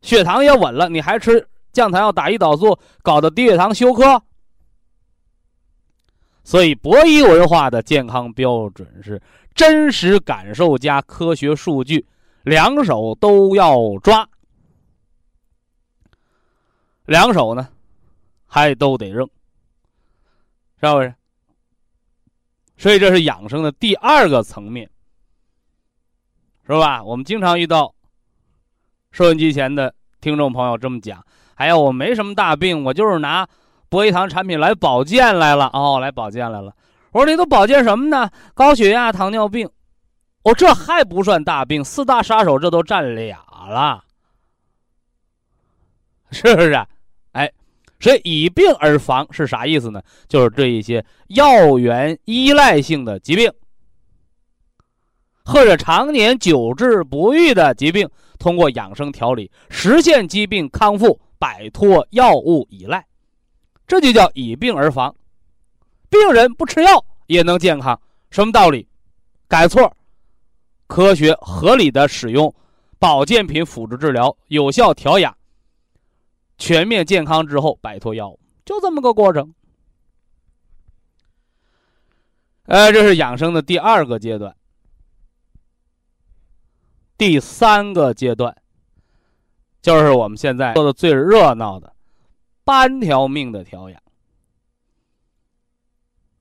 [0.00, 4.22] 血糖也稳了，你还吃降糖药、打胰岛素，搞的低血糖休克。
[6.42, 9.20] 所以，博医文化的健康标准是
[9.54, 12.06] 真实感受加科学数据，
[12.42, 14.26] 两手都要抓。
[17.04, 17.68] 两手呢，
[18.46, 19.28] 还都得扔，
[20.80, 21.14] 是不是？
[22.78, 24.88] 所以这是养生的第二个层面，
[26.66, 27.02] 是吧？
[27.02, 27.92] 我们经常遇到
[29.10, 31.24] 收音机前的听众朋友这么讲
[31.56, 33.46] ：“哎呀，我没什么大病，我就是拿。”
[33.90, 36.74] 博医堂产品来保健来了哦，来保健来了。
[37.10, 38.30] 我说你都保健什么呢？
[38.52, 39.68] 高血压、糖尿病。
[40.42, 44.04] 哦，这还不算大病，四大杀手这都占俩了，
[46.30, 46.86] 是不是？
[48.00, 50.00] 所以以病而防是啥意思呢？
[50.28, 53.52] 就是这一些药源依赖性的疾病，
[55.44, 58.08] 或者常年久治不愈的疾病，
[58.38, 63.04] 通过养生调理实现疾病康复，摆脱药物依赖。
[63.86, 65.14] 这就叫以病而防，
[66.10, 68.86] 病人不吃药也能健康，什么道理？
[69.48, 69.90] 改错，
[70.86, 72.54] 科学合理的使用
[72.98, 75.34] 保健品辅助治疗，有效调养，
[76.58, 79.54] 全面健康之后摆脱药物，就这么个过程。
[82.64, 84.54] 呃，这是养生的第二个阶段，
[87.16, 88.54] 第三个阶段，
[89.80, 91.94] 就是我们现在说的最热闹的。
[92.64, 94.02] 半条命的调养，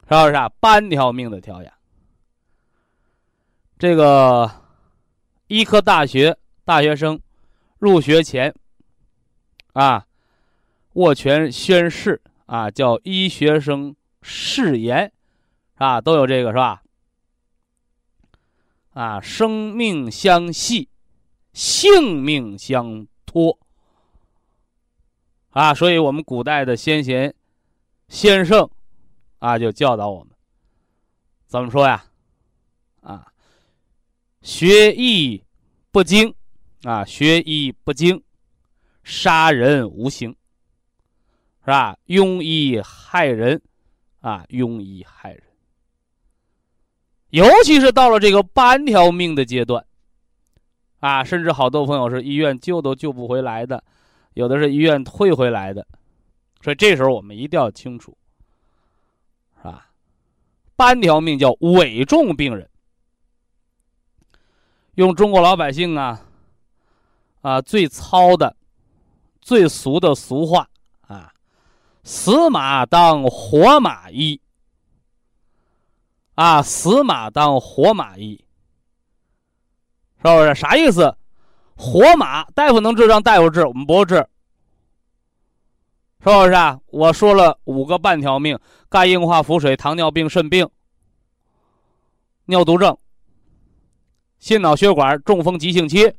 [0.01, 0.49] 是不是啊？
[0.59, 1.73] 半条命的调养，
[3.79, 4.51] 这个
[5.47, 7.21] 医科大学大学生
[7.79, 8.53] 入学前
[9.71, 10.06] 啊，
[10.97, 15.13] 握拳宣誓啊，叫医学生誓言
[15.75, 16.81] 啊，都有这个是吧？
[18.93, 20.89] 啊，生命相系，
[21.53, 23.59] 性命相托。
[25.51, 27.31] 啊，所以我们古代的先贤、
[28.09, 28.67] 先圣，
[29.37, 30.33] 啊，就教导我们
[31.45, 32.05] 怎么说呀？
[33.01, 33.31] 啊，
[34.41, 35.43] 学艺
[35.91, 36.33] 不精，
[36.81, 38.23] 啊，学艺不精，
[39.03, 40.35] 杀人无形，
[41.67, 41.97] 是吧？
[42.05, 43.61] 庸医害人，
[44.21, 45.43] 啊，庸医害人。
[47.31, 49.85] 尤其是到了这个半条命的阶段，
[51.01, 53.83] 啊，甚至好多朋友是医院救都救不回来的。
[54.33, 55.85] 有的是医院退回来的，
[56.61, 58.17] 所以这时候我们一定要清楚，
[59.57, 59.89] 是吧？
[60.77, 62.69] 半条命叫危重病人，
[64.95, 66.25] 用中国老百姓啊
[67.41, 68.55] 啊最糙的、
[69.41, 70.69] 最俗的俗话，
[72.07, 74.39] 死马当活马医
[76.35, 78.45] 啊，死马当活马医，
[80.23, 80.55] 是不是？
[80.55, 81.17] 啥意思？
[81.75, 86.79] 活马，大夫能治让大夫治，我们不治，是不是啊？
[86.85, 90.69] 我说了五个半条命：肝硬化、腹水、糖尿病、肾病、
[92.45, 92.97] 尿毒症、
[94.39, 96.13] 心脑血管、中风急性期、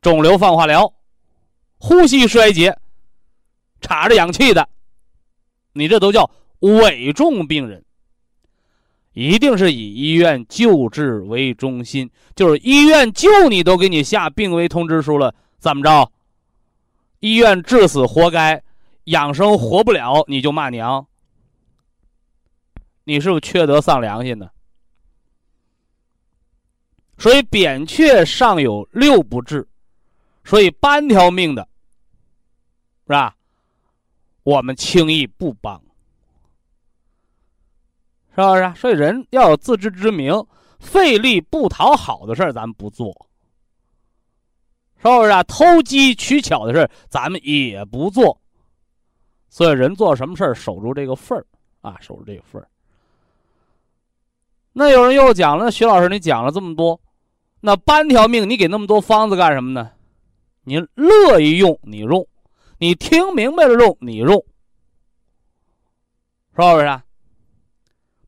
[0.00, 0.94] 肿瘤放化疗、
[1.76, 2.78] 呼吸衰竭、
[3.80, 4.68] 插着氧气的，
[5.72, 7.84] 你这都叫危重病人。
[9.12, 16.12] 一定是以医院救治为中心，就是医院救你都给你下病危通知书了，怎么着？
[17.20, 18.62] 医院治死活该，
[19.04, 21.04] 养生活不了你就骂娘，
[23.04, 24.50] 你是不是缺德丧良心呢？
[27.16, 29.66] 所以扁鹊上有六不治，
[30.44, 31.66] 所以半条命的，
[33.04, 33.34] 是吧？
[34.48, 35.78] 我们轻易不帮。
[38.30, 38.72] 是不是？
[38.80, 40.32] 所以人要有自知之明，
[40.78, 43.10] 费力不讨好的事儿咱不做，
[44.96, 45.42] 是不是啊？
[45.42, 48.40] 偷机取巧的事儿咱们也不做。
[49.50, 51.44] 所以人做什么事儿，守住这个份儿
[51.82, 52.66] 啊，守住这个份儿。
[54.72, 56.98] 那有人又讲了，徐老师，你讲了这么多，
[57.60, 59.90] 那半条命你给那么多方子干什么呢？
[60.62, 62.26] 你乐意用你用，
[62.78, 64.32] 你听明白了用你用，
[66.54, 66.86] 是不是？
[66.86, 67.04] 啊？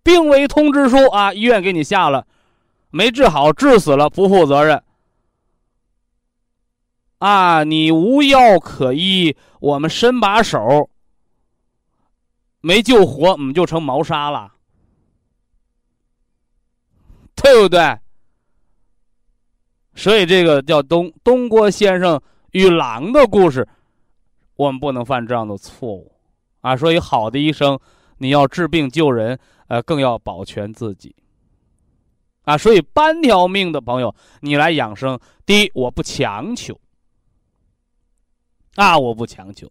[0.03, 2.27] 病危通知书啊，医院给你下了，
[2.91, 4.83] 没治好，治死了，不负责任。
[7.19, 10.91] 啊，你无药可医，我们伸把手，
[12.61, 14.55] 没救活，我们就成谋杀了，
[17.37, 17.99] 对不对？
[19.95, 22.21] 所以这个叫东东郭先生
[22.53, 23.69] 与狼的故事，
[24.61, 26.13] 我们不能犯这样的错误
[26.61, 26.77] 啊！
[26.77, 27.81] 所以好的医生，
[28.19, 29.39] 你要治病救人，
[29.69, 31.17] 呃，更要保全自己
[32.43, 32.59] 啊！
[32.59, 36.79] 所以半条命的朋友，你来养生，第一，我不强求
[38.75, 39.67] 啊，我不强求。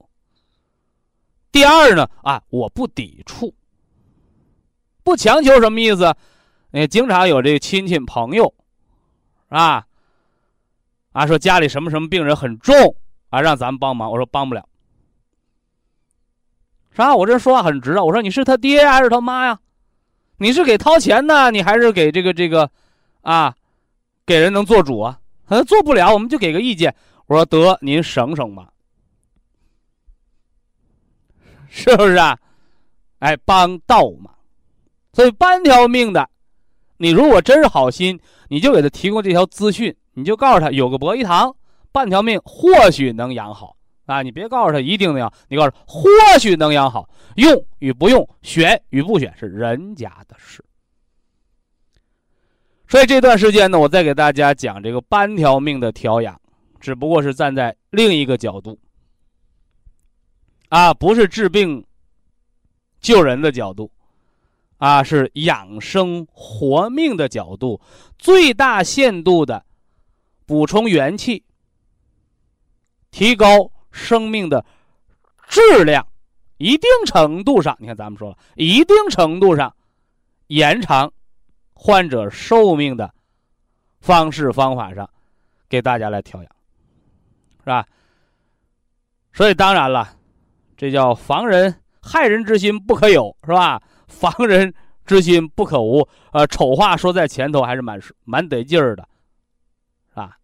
[1.52, 3.54] 第二呢，啊，我不抵触，
[5.04, 6.12] 不强求什么意思？
[6.72, 8.52] 你经常有这个亲戚朋友，
[9.50, 9.86] 啊，
[11.12, 12.96] 啊，说家里什么什么病人很重
[13.30, 14.10] 啊，让咱们帮忙。
[14.10, 14.68] 我说帮不了。
[17.06, 17.16] 啥？
[17.16, 18.04] 我这说话很直啊。
[18.04, 19.60] 我说你是他爹还是他妈呀？
[20.38, 22.70] 你是给掏钱呢，你还是给这个这个，
[23.22, 23.54] 啊，
[24.26, 25.20] 给人能做主啊？
[25.48, 26.96] 他做不了，我们就给个意见。
[27.28, 28.70] 我说得，您省省吧。
[31.70, 32.38] 是不是啊？
[33.20, 34.34] 哎，帮倒忙。
[35.12, 36.30] 所以半条命的，
[36.98, 41.56] 你如果真是好心，你就给他提供这条资讯，你就告诉他有个博医堂，
[41.92, 43.76] 半条命或许能养好
[44.10, 44.22] 啊。
[44.22, 50.64] 你别告诉他一定能养，你告诉或许能养好，用与不用，选与不选是人家的事。
[52.88, 56.42] 所以这段时间呢，我再给大家讲这个半条命的调养，
[56.80, 58.80] 只不过是站在另一个角度。
[60.70, 61.86] 啊，不是治病、
[63.00, 63.92] 救人的角度，
[64.78, 67.80] 啊，是养生活命的角度，
[68.18, 69.66] 最大限度的
[70.46, 71.44] 补充元气，
[73.10, 74.64] 提高生命的
[75.48, 76.06] 质量，
[76.58, 79.76] 一定程度上，你看咱们说了，一定程度上
[80.48, 81.12] 延长
[81.74, 83.14] 患者寿命的
[84.00, 85.10] 方式方法上，
[85.68, 86.52] 给大家来调养，
[87.60, 87.86] 是吧？
[89.34, 90.16] 所以当然了。
[90.78, 93.82] 这叫防人害人之心不可有，是吧？
[94.08, 94.74] 防人
[95.06, 96.08] 之心不可无。
[96.32, 99.06] 呃，丑话说在前头还是蛮蛮得劲儿的，
[100.08, 100.38] 是吧？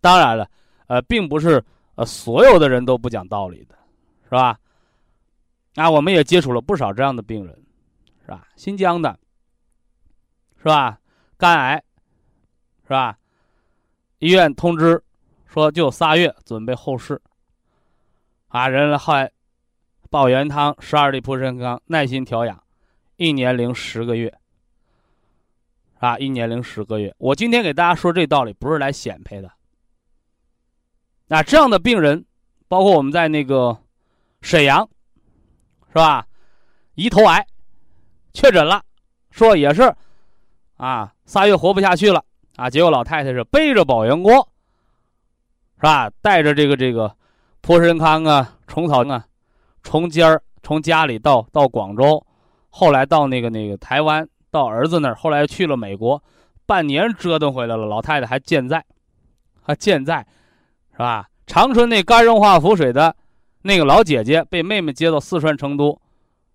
[0.00, 0.50] 当然了，
[0.88, 1.64] 呃，并不是
[1.96, 3.76] 呃所有的人都不讲道理的，
[4.24, 4.58] 是吧？
[5.74, 7.54] 啊，我们也接触了不少这样的病人，
[8.24, 8.46] 是吧？
[8.56, 9.18] 新疆的，
[10.58, 10.98] 是吧？
[11.36, 11.82] 肝癌，
[12.84, 13.18] 是吧？
[14.20, 15.02] 医院通知
[15.44, 17.20] 说就仨月准备后事，
[18.48, 19.30] 啊，人后来。
[20.08, 22.62] 保元汤十二粒蒲参康，耐心调养，
[23.16, 24.32] 一年零十个月，
[25.98, 27.12] 啊，一年零十个月。
[27.18, 29.50] 我今天给大家说这道理，不是来显摆的。
[31.28, 32.24] 那这样的病人，
[32.68, 33.76] 包括我们在那个
[34.42, 34.88] 沈阳，
[35.88, 36.26] 是吧？
[36.94, 37.46] 胰头癌
[38.32, 38.82] 确诊了，
[39.30, 39.94] 说也是，
[40.76, 42.24] 啊，仨月活不下去了，
[42.56, 44.48] 啊，结果老太太是背着保元锅，
[45.76, 46.10] 是吧？
[46.22, 47.14] 带着这个这个
[47.60, 49.26] 蒲参康啊、虫草啊。
[49.82, 52.26] 从家儿从家里到到广州，
[52.70, 56.22] 后来到那个那个台湾，到儿子那儿，后来去了美国，
[56.66, 57.86] 半年折腾回来了。
[57.86, 58.84] 老太太还健在，
[59.62, 60.26] 还健在，
[60.96, 61.28] 是吧？
[61.46, 63.14] 长春那肝硬化腹水的
[63.62, 66.00] 那个老姐姐被妹妹接到四川成都，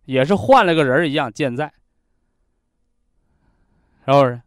[0.05, 1.71] 也是换了个人一样健在，
[4.05, 4.41] 是不是？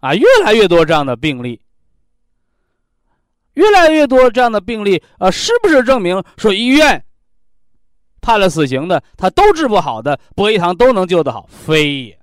[0.00, 1.60] 啊，越来越多这样的病例。
[3.54, 7.04] 越来越多这样的病例，呃，是不是证明说医院
[8.20, 11.46] 判了死刑的他都治不好的，博医堂都能救得好？
[11.46, 12.18] 非也。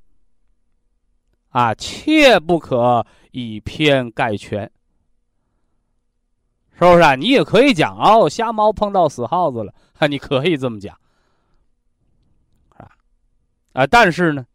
[1.50, 4.70] 啊，切不可以偏概全，
[6.80, 7.14] 是不是啊？
[7.16, 10.98] 你也可以讲哦，瞎猫碰到死耗子了，哈， 你可以这么讲，
[12.70, 12.90] 啊，
[13.74, 14.46] 啊，但是呢，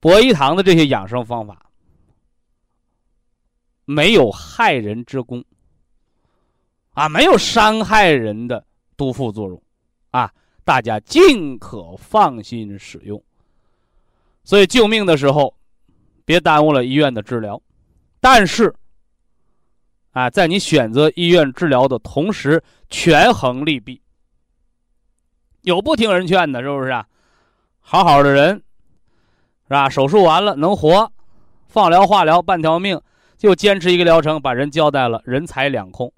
[0.00, 1.62] 博医堂的这些养生方法。
[3.88, 5.44] 没有害人之功，
[6.94, 9.62] 啊，没有伤害人的毒副作用，
[10.10, 10.28] 啊，
[10.64, 13.22] 大家尽可放心使用。
[14.42, 15.56] 所以救命的时候，
[16.24, 17.62] 别耽误了医院的治疗。
[18.18, 18.74] 但是，
[20.16, 24.00] 啊，在你选择医院治疗的同时，权衡利弊。
[25.60, 27.04] 有不听人劝的，是不是啊？
[27.80, 28.54] 好好的人，
[29.64, 29.90] 是吧？
[29.90, 31.12] 手术完了能活，
[31.68, 32.98] 放疗、化疗，半条命。
[33.36, 36.10] 就坚持一个疗程，把人交代了，人财两空，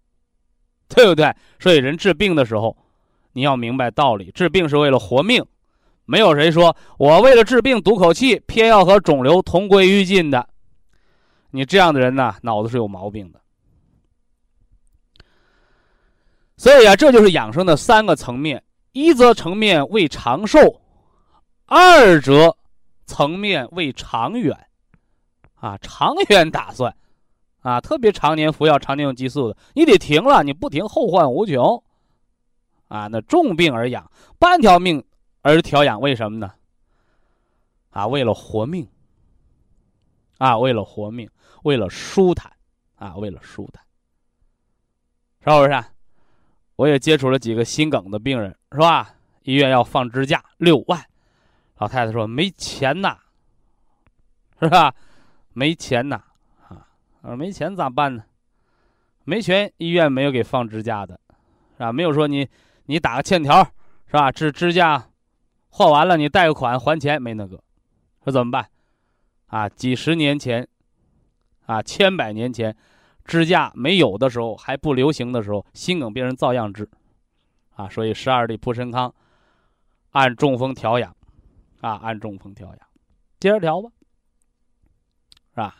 [0.86, 1.34] 对不对？
[1.58, 2.76] 所以人治病的时候，
[3.32, 5.42] 你要明白道理，治病是为了活命，
[6.04, 10.46] 没有谁说我为了治病赌口气，偏要和肿瘤同归于尽的。
[11.56, 13.40] 你这样的人呢，脑子是有毛病的。
[16.58, 20.82] 所以啊，这就是养生的三个层面：一则层面为长寿，
[21.64, 22.54] 二则
[23.06, 24.54] 层面为长远。
[25.54, 26.94] 啊，长远打算，
[27.62, 31.82] 啊，特别常年服药、常年用激素的，你得停了，你不停后患无穷。
[32.88, 35.02] 啊，那重病而养，半条命
[35.40, 36.52] 而调养，为什么呢？
[37.90, 38.86] 啊，为了活命，
[40.36, 41.28] 啊，为了活命，
[41.66, 42.52] 为了舒坦，
[42.94, 43.82] 啊，为了舒坦，
[45.40, 45.84] 是不是？
[46.76, 49.12] 我也接触了几个心梗的病人，是吧？
[49.42, 51.04] 医院要放支架六万，
[51.78, 53.18] 老太太说没钱呐，
[54.60, 54.94] 是吧？
[55.54, 56.22] 没钱呐，
[56.68, 58.22] 啊，没钱咋办呢？
[59.24, 61.18] 没钱，医院没有给放支架的，
[61.72, 61.92] 是吧？
[61.92, 62.48] 没有说你
[62.84, 63.64] 你打个欠条，
[64.06, 64.30] 是吧？
[64.30, 65.04] 支支架
[65.68, 67.60] 换完了，你贷个款还钱，没那个，
[68.22, 68.68] 说怎么办？
[69.46, 70.68] 啊，几十年前，
[71.66, 72.74] 啊，千百年前。
[73.28, 76.88] 支架没有的时候，还不流行的时候，心梗病人照样治，
[77.74, 79.12] 啊，所以十二粒蒲参康，
[80.12, 81.12] 按中风调养，
[81.80, 82.78] 啊，按中风调养，
[83.40, 83.90] 接着调吧，
[85.50, 85.76] 是吧？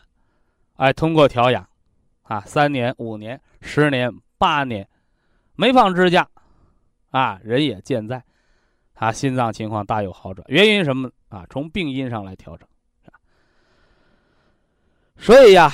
[0.75, 1.65] 哎，通过调养，
[2.23, 4.85] 啊，三年、五年、十年、八年，
[5.55, 6.27] 没放支架，
[7.11, 8.21] 啊，人也健在，
[8.95, 10.45] 啊，心脏情况大有好转。
[10.49, 11.09] 原因什么？
[11.29, 12.67] 啊，从病因上来调整，
[15.17, 15.73] 所以呀。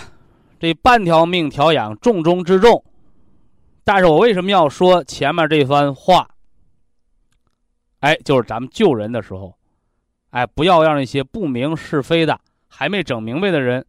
[0.59, 2.85] 这半条命调养重中之重，
[3.83, 6.25] 但是我为什么要说前面这番话？
[7.99, 9.57] 哎，就是咱们救人的时候，
[10.29, 12.39] 哎，不要让那些不明是非的、
[12.69, 13.85] 还没整明白的人，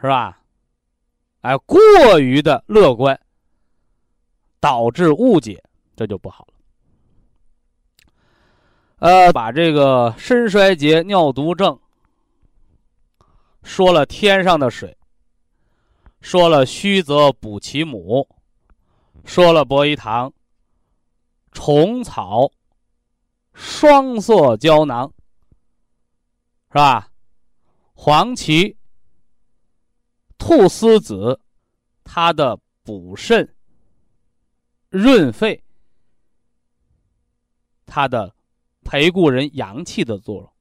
[0.00, 0.40] 是吧？
[1.42, 3.20] 哎，过于的乐观，
[4.60, 5.62] 导致误解，
[5.94, 6.54] 这就不好了。
[9.00, 11.78] 呃，把这个肾衰竭、尿毒症
[13.62, 14.96] 说了，天上的水。
[16.20, 18.28] 说了虚则补其母，
[19.24, 20.32] 说了博一堂、
[21.52, 22.50] 虫草、
[23.52, 25.12] 双色胶囊，
[26.68, 27.08] 是吧？
[27.94, 28.76] 黄芪、
[30.38, 31.40] 菟丝子，
[32.02, 33.54] 它的补肾、
[34.88, 35.62] 润肺，
[37.86, 38.34] 它的
[38.82, 40.52] 培固人阳气的作用。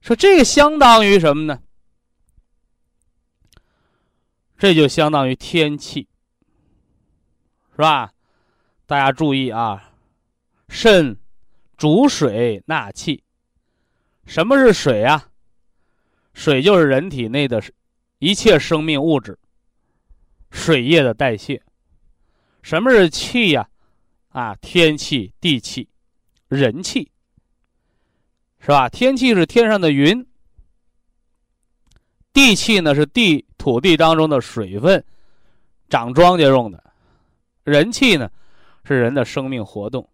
[0.00, 1.62] 说这个相当于什么呢？
[4.56, 6.08] 这就相当于天气，
[7.72, 8.12] 是吧？
[8.86, 9.92] 大家注意啊，
[10.68, 11.16] 肾
[11.76, 13.22] 主水纳气。
[14.24, 15.30] 什么是水啊？
[16.34, 17.62] 水就是人体内的
[18.18, 19.38] 一切生命物质
[20.50, 21.62] 水液的代谢。
[22.62, 23.68] 什么是气呀？
[24.30, 25.88] 啊，天气、地气、
[26.48, 27.10] 人气，
[28.60, 28.88] 是吧？
[28.88, 30.26] 天气是天上的云，
[32.32, 33.44] 地气呢是地。
[33.58, 35.04] 土地当中的水分，
[35.90, 36.78] 长庄稼用的；
[37.64, 38.30] 人气呢，
[38.84, 40.08] 是人的生命活动。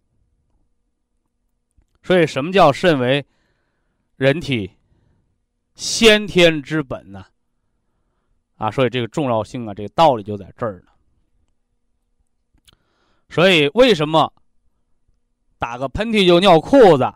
[2.01, 3.23] 所以，什么叫肾为
[4.17, 4.71] 人体
[5.75, 7.23] 先天之本呢？
[8.55, 10.91] 啊，所以这个重要性啊，这个道理就在这儿呢。
[13.29, 14.33] 所以，为什么
[15.59, 17.13] 打个喷嚏就尿裤子，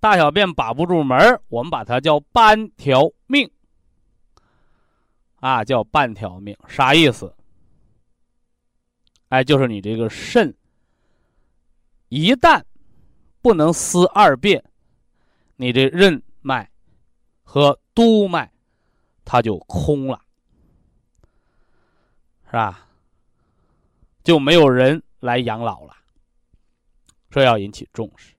[0.00, 3.50] 大小便把不住门我们把它叫半条命。
[5.40, 7.32] 啊，叫半条命，啥意思？
[9.28, 10.52] 哎，就是你这个肾，
[12.08, 12.62] 一旦
[13.40, 14.64] 不能思二便，
[15.56, 16.68] 你这任脉
[17.44, 18.50] 和督脉，
[19.24, 20.20] 它就空了，
[22.46, 22.88] 是吧？
[24.24, 25.94] 就没有人来养老了，
[27.30, 28.34] 这要引起重视！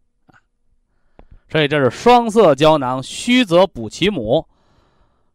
[1.49, 4.47] 所以这是双色胶囊，虚则补其母。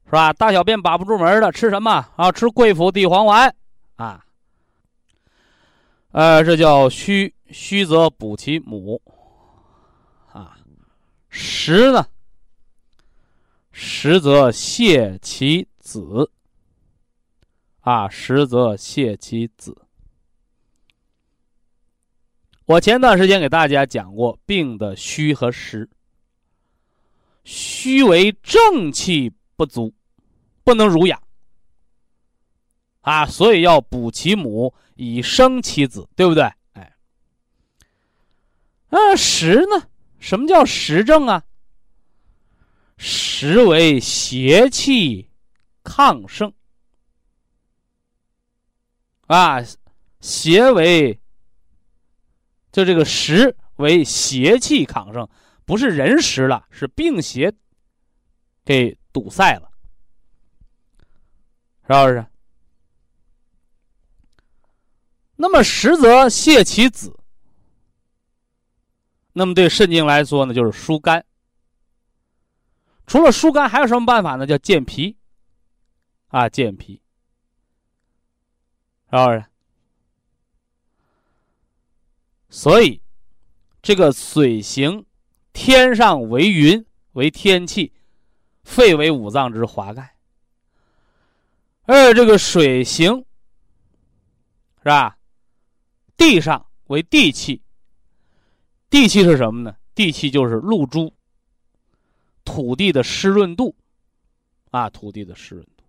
[0.06, 0.32] 是吧？
[0.34, 2.30] 大小便把不住门的，吃什么啊？
[2.30, 3.52] 吃桂附地黄丸
[3.96, 4.24] 啊。
[6.12, 9.00] 呃，这叫虚虚则补其母
[10.30, 10.56] 啊，
[11.30, 12.06] 实呢，
[13.72, 16.30] 实则泻其子
[17.80, 19.76] 啊，实则泻其子。
[22.66, 25.88] 我前段时间给大家讲过病的虚和实，
[27.44, 29.32] 虚为正气。
[29.56, 29.94] 不足，
[30.64, 31.22] 不能濡养
[33.02, 36.42] 啊，所以要补其母以生其子，对不对？
[36.72, 36.92] 哎，
[38.88, 39.86] 那实呢？
[40.18, 41.44] 什么叫实证啊？
[42.96, 45.30] 实为邪气
[45.84, 46.52] 抗盛
[49.28, 49.58] 啊，
[50.18, 51.16] 邪为
[52.72, 55.28] 就这个实为邪气抗盛，
[55.64, 57.54] 不是人实了，是病邪
[58.64, 58.98] 给。
[59.14, 59.70] 堵塞了，
[61.86, 62.26] 是不是？
[65.36, 67.16] 那么实则泻其子。
[69.34, 71.24] 那么对肾经来说呢，就是疏肝。
[73.06, 74.44] 除了疏肝，还有什么办法呢？
[74.44, 75.16] 叫健脾。
[76.26, 77.00] 啊，健脾，
[79.12, 79.44] 是不是？
[82.50, 83.00] 所以，
[83.80, 85.06] 这个水行
[85.54, 87.90] 天上为云，为天气，
[88.64, 90.14] 肺为五脏之华盖。
[91.84, 93.24] 而这个水行，
[94.78, 95.16] 是吧？
[96.16, 97.62] 地上为地气，
[98.90, 99.74] 地气是什么呢？
[99.94, 101.14] 地气就是露珠，
[102.44, 103.74] 土地的湿润度，
[104.70, 105.84] 啊，土地的湿润度，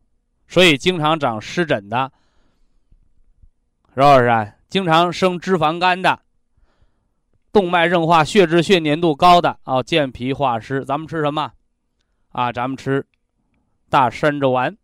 [0.48, 2.12] 所以经常长湿疹的，
[3.96, 4.56] 是不是啊？
[4.70, 6.22] 经常生脂肪肝的，
[7.56, 10.84] 动脉硬化、血脂、血粘度高的啊，健脾化湿。
[10.84, 11.54] 咱们吃什么？
[12.34, 13.08] 啊，咱们吃
[13.88, 14.78] 大山楂丸。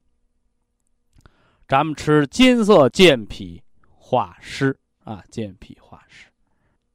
[1.68, 6.28] 咱们吃金色健脾化湿啊，健脾化湿，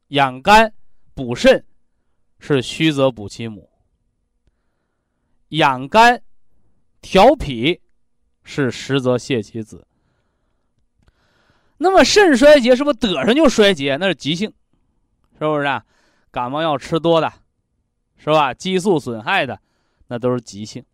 [0.09, 0.73] 养肝
[1.13, 1.63] 补肾
[2.39, 3.69] 是虚则补其母，
[5.49, 6.23] 养肝
[7.03, 7.83] 调脾
[8.45, 9.87] 是实则泻其子。
[11.77, 13.97] 那么肾衰竭是不是得上就衰竭？
[13.97, 14.51] 那是急性，
[15.39, 15.85] 是不是啊？
[16.31, 17.33] 感冒药吃多的，
[18.17, 18.53] 是吧？
[18.53, 19.61] 激素损害的，
[20.09, 20.85] 那都是急性。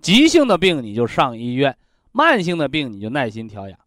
[0.00, 1.78] 急性的病你就上医院，
[2.10, 3.78] 慢性的病你就耐心调养。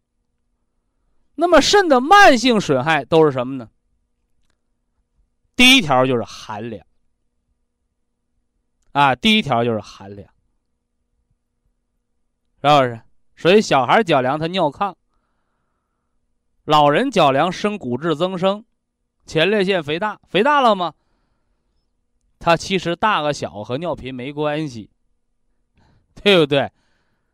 [1.36, 3.70] 那么肾的慢性损害都是什么呢？
[5.56, 6.86] 第一条就是寒凉，
[8.94, 10.30] 啊，第一条就是寒凉，
[12.62, 13.02] 是不是？
[13.36, 14.96] 所以小孩脚凉他尿炕，
[16.66, 18.66] 老人脚凉生骨质增生，
[19.26, 20.94] 前列腺肥大，肥大了吗？
[22.40, 24.90] 他其实大和小和尿频没关系。
[26.24, 26.72] 对不对？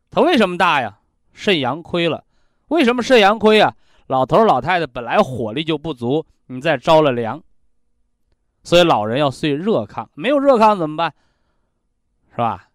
[0.09, 0.99] 他为什么大呀？
[1.31, 2.25] 肾阳亏了。
[2.67, 3.75] 为什么肾阳亏啊？
[4.07, 7.41] 老头老太太本来火力就不足，你再着了凉，
[8.63, 10.07] 所以老人要睡热炕。
[10.13, 11.13] 没有热炕怎么办？
[12.31, 12.69] 是吧？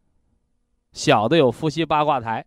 [0.93, 2.47] 小的有伏羲八卦台，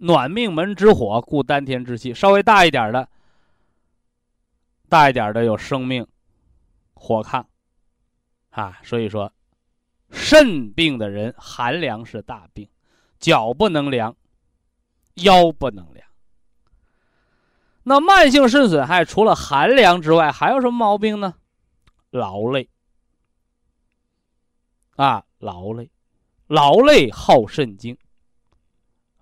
[0.00, 2.12] 暖命门之火，固丹田之气。
[2.12, 3.08] 稍微大一点的，
[4.88, 6.06] 大一点的有生命
[6.94, 7.44] 火炕，
[8.50, 9.32] 啊，所以说。
[10.12, 12.68] 肾病的人，寒凉是大病，
[13.20, 14.16] 脚不能凉，
[15.14, 16.04] 腰不能凉。
[17.84, 21.36] 那慢性肾损害除了寒凉之外，还有什么毛病呢？
[22.10, 22.68] 劳累
[24.96, 25.92] 啊，劳累，
[26.48, 27.96] 劳累耗肾精，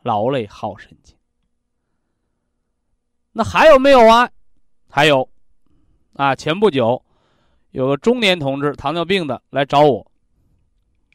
[0.09, 1.15] 劳累耗肾精。
[3.33, 4.31] 那还有没有啊？
[4.89, 5.29] 还有
[6.15, 7.05] 啊，前不久
[7.73, 10.11] 有个中年同志，糖尿病的来找我。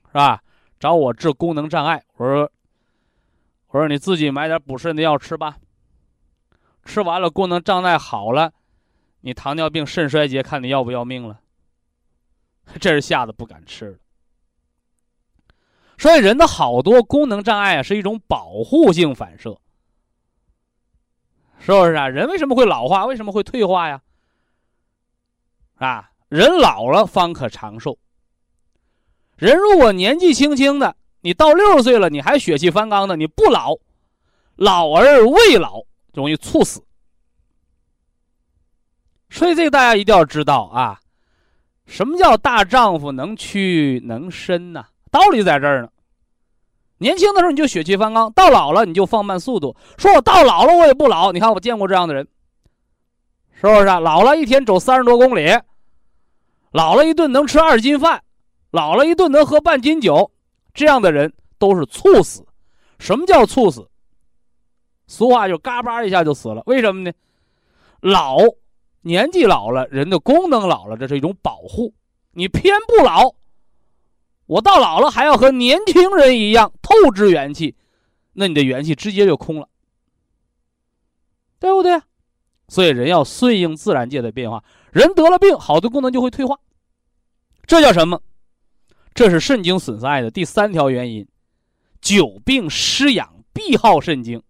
[0.05, 0.43] 是吧？
[0.79, 2.51] 找我治功能障碍，我说，
[3.69, 5.57] 我说你自己买点补肾的药吃吧。
[6.85, 8.53] 吃完了，功能障碍好了，
[9.21, 11.39] 你糖尿病、肾衰竭，看你要不要命了。
[12.79, 13.97] 这是吓得不敢吃了。
[15.97, 19.57] 所以人的好多功能障碍啊，是一种保护性反射，
[21.59, 22.07] 是不是啊？
[22.09, 23.05] 人为什么会老化？
[23.05, 24.01] 为什么会退化呀？
[25.75, 27.97] 啊，人老了方可长寿。
[29.37, 33.75] 人如果年纪轻轻的，你到六十岁了，你还血气方刚的，你不老，
[34.55, 35.83] 老而未老，
[36.13, 36.83] 容易猝死。
[39.29, 40.99] 所以这个大家一定要知道啊，
[41.85, 44.85] 什么叫大丈夫能屈能伸呢？
[45.13, 45.89] 道理在这儿呢。
[46.97, 49.75] 年轻的时候你就血气方刚，到老了你就放慢速度。
[49.97, 52.27] 说我到老了我也不老，你看我见过这样的人，
[53.53, 53.99] 是不是啊？
[53.99, 55.47] 老了一天走三十多公里，
[56.71, 58.23] 老了一顿能吃二斤饭。
[58.71, 60.31] 老了一顿能喝半斤酒，
[60.73, 62.43] 这样的人都是猝死。
[62.97, 63.87] 什么叫猝死？
[65.05, 66.63] 俗话就嘎巴一下就死了。
[66.65, 67.11] 为什么呢？
[67.99, 68.37] 老，
[69.01, 71.93] 年纪老了，人的功能老了，这是一种保护。
[72.31, 73.35] 你偏不老，
[74.45, 77.75] 我到老了还要和年轻人一样透支元气，
[78.33, 79.69] 那你的元气直接就空了，
[81.59, 82.01] 对不对？
[82.67, 84.63] 所以人要顺应自然界的变化。
[84.91, 86.59] 人得了病，好的功能就会退化，
[87.65, 88.21] 这叫什么？
[89.13, 91.27] 这是肾精损害的第三条原因，
[92.01, 94.41] 久病失养必耗肾精，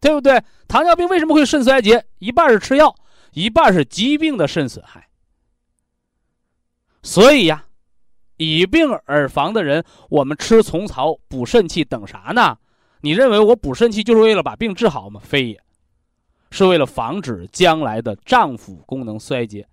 [0.00, 0.42] 对不对？
[0.66, 2.06] 糖尿病为什么会肾衰竭？
[2.18, 2.94] 一半是吃药，
[3.32, 5.08] 一半是疾病的肾损害。
[7.02, 7.66] 所以呀，
[8.40, 12.56] 以病而防的人，我们吃虫草补肾气等啥呢？
[13.02, 15.20] 你认为我补肾气就是为了把病治好吗？
[15.22, 15.60] 非也，
[16.50, 19.68] 是为了防止将来的脏腑功能衰竭。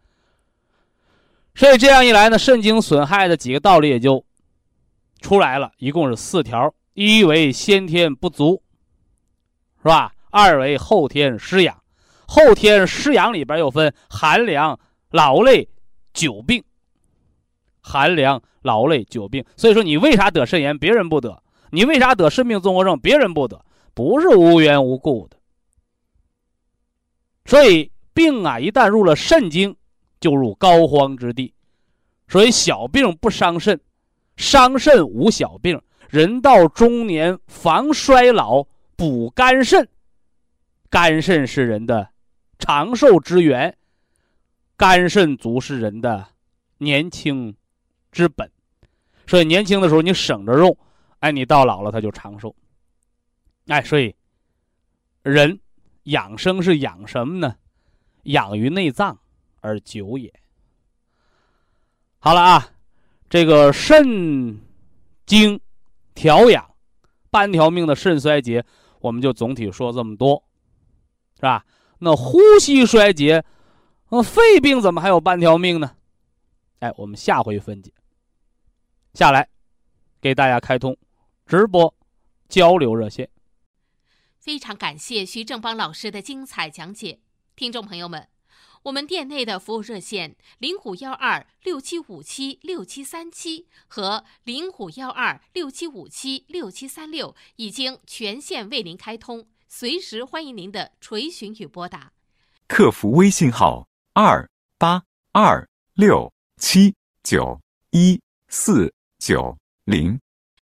[1.55, 4.26] 所以这样一来呢，肾精损害的几个道理也就
[5.22, 8.61] 出来了，一共是四条：一为先天不足，
[9.78, 10.11] 是吧？
[10.30, 11.82] 二为后天失养，
[12.28, 14.78] 后天失养里边又分寒凉、
[15.11, 15.70] 劳累、
[16.13, 16.61] 久病。
[17.88, 19.43] 寒凉、劳累、久病。
[19.55, 23.63] 所以说，你为啥得肾炎，别人不得；你为啥得肾病综合症，别人不得，
[23.93, 25.38] 不是无缘无故的。
[27.45, 29.75] 所以病啊，一旦入了肾经。
[30.19, 31.53] 就入膏肓之地。
[32.27, 33.79] 所以小病不伤肾，
[34.35, 35.79] 伤肾无小病。
[36.09, 38.65] 人到中年防衰老，
[38.95, 39.88] 补肝肾。
[40.89, 42.09] 肝肾是人的
[42.57, 43.77] 长寿之源，
[44.75, 46.25] 肝肾足是人的
[46.79, 47.55] 年轻
[48.18, 48.51] 之本。
[49.28, 50.76] 所以年轻的时候你省着用，
[51.20, 52.55] 哎，你到老了他就长寿。
[53.68, 54.15] 哎，所以
[55.22, 55.59] 人
[56.03, 57.55] 养生是养什么呢？
[58.24, 59.18] 养于内脏
[59.61, 60.34] 而久也。
[62.20, 62.70] 好了啊，
[63.30, 64.59] 这个肾
[65.26, 65.59] 经
[66.15, 66.74] 调养，
[67.30, 68.65] 半条命的肾衰竭，
[68.99, 70.43] 我们就总体说这么多，
[71.36, 71.65] 是吧？
[71.99, 73.43] 那呼吸衰竭，
[74.09, 75.91] 那肺病怎么还有半条命呢？
[76.80, 77.91] 哎，我们下回分解。
[79.18, 79.49] 下来，
[80.22, 80.95] 给大家开通
[81.47, 81.91] 直播
[82.47, 83.28] 交流热线。
[84.38, 87.20] 非常感谢徐正邦老师的精彩讲解，
[87.55, 88.30] 听众朋友们，
[88.84, 102.13] 我们店内的服务热线零五幺二六七五七六七三七和零五幺二六七五七六七三六已经全线为您开通，随时欢迎您的垂询与拨打。
[102.68, 104.47] 客服微信号二
[104.78, 105.01] 八
[105.32, 106.93] 二六七
[107.24, 107.59] 九
[107.89, 108.93] 一四。
[109.20, 110.20] 九零，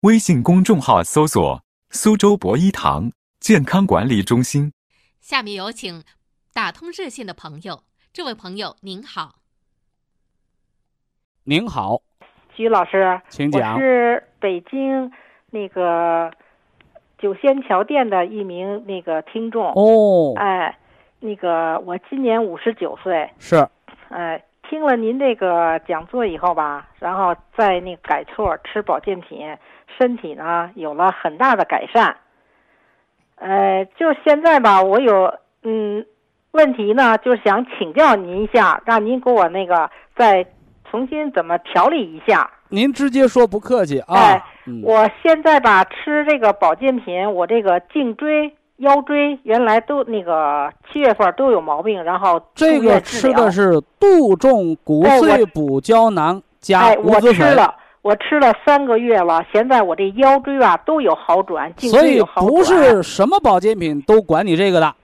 [0.03, 4.73] 微信公众号搜索“苏州博一堂健康管理中心”。
[5.21, 6.05] 下面有请
[6.53, 9.37] 打通热线的朋友，这位朋友您好。
[11.45, 12.03] 您好，
[12.55, 13.75] 徐老师，请讲。
[13.75, 15.11] 我是北京
[15.51, 16.31] 那个
[17.19, 19.73] 九仙桥店的一名那个听众。
[19.73, 20.79] 哦，哎，
[21.21, 23.31] 那个我今年五十九岁。
[23.39, 23.67] 是。
[24.11, 24.45] 哎。
[24.75, 29.57] 听了您这个讲座以后吧，然后在那改错吃保健品，
[29.97, 32.16] 身体呢有了很大的改善。
[33.37, 36.05] 呃，就现在吧，我有嗯
[36.51, 40.45] 问题呢，就是想请教您一下，让您给我那个再
[40.91, 42.51] 重新怎么调理一下。
[42.68, 44.16] 您直接说，不客气啊。
[44.16, 44.43] 哎，
[44.83, 48.53] 我现在吧吃这个保健品，我这个颈椎。
[48.85, 64.95] 腰椎原来都那个七月份都有毛病，然后这个吃的是杜仲骨碎补胶囊加我吃了，我吃了三个月了，现在我这腰椎啊都有好转，所以不是什么保健品都管你这个的，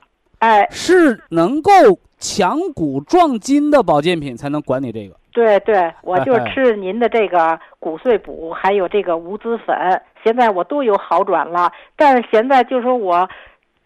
[0.41, 1.73] 哎，是能够
[2.19, 5.17] 强骨壮筋的保健品才能管你这个。
[5.33, 9.75] 对对，我就吃您的这个骨碎补，还有这个无籽粉，
[10.23, 13.29] 现在我都有好转了，但是现在就说我。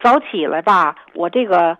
[0.04, 1.78] 早起来吧，我这个，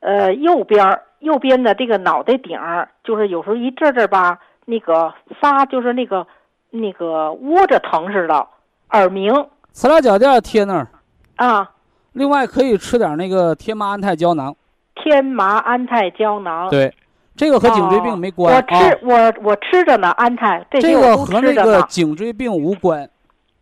[0.00, 6.26] 呃，右边右边的这个脑袋顶儿，就是有时候一阵阵吧，那个发就是那个
[6.70, 8.48] 那个窝着疼似的，
[8.90, 9.32] 耳鸣。
[9.70, 10.88] 磁疗脚垫贴那儿。
[11.36, 11.70] 啊。
[12.14, 14.52] 另外可以吃点那个天麻安泰胶囊。
[14.96, 16.68] 天麻安泰胶囊。
[16.70, 16.92] 对，
[17.36, 18.52] 这个和颈椎病没关。
[18.52, 23.08] 我吃我我吃着呢，安泰这个和那个颈椎病无关。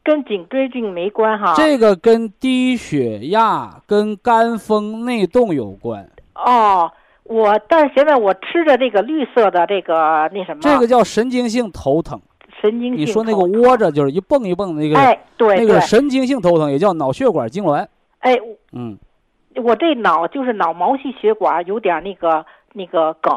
[0.02, 6.08] 跟颈椎病没关哈，这个跟低血压、跟肝风内动有关。
[6.34, 6.90] 哦，
[7.24, 12.20] 我但是现在我吃着这个绿色的这个那什么，这个叫神经性头疼。
[12.60, 17.86] 神经性，你说那个窝着就是一蹦一蹦那个，哎，对，那个神经性头疼也叫脑血管痉挛。
[18.20, 18.36] 哎，
[18.72, 18.98] 嗯，
[19.56, 23.32] 我这脑就是脑毛细血管有点那个那个梗。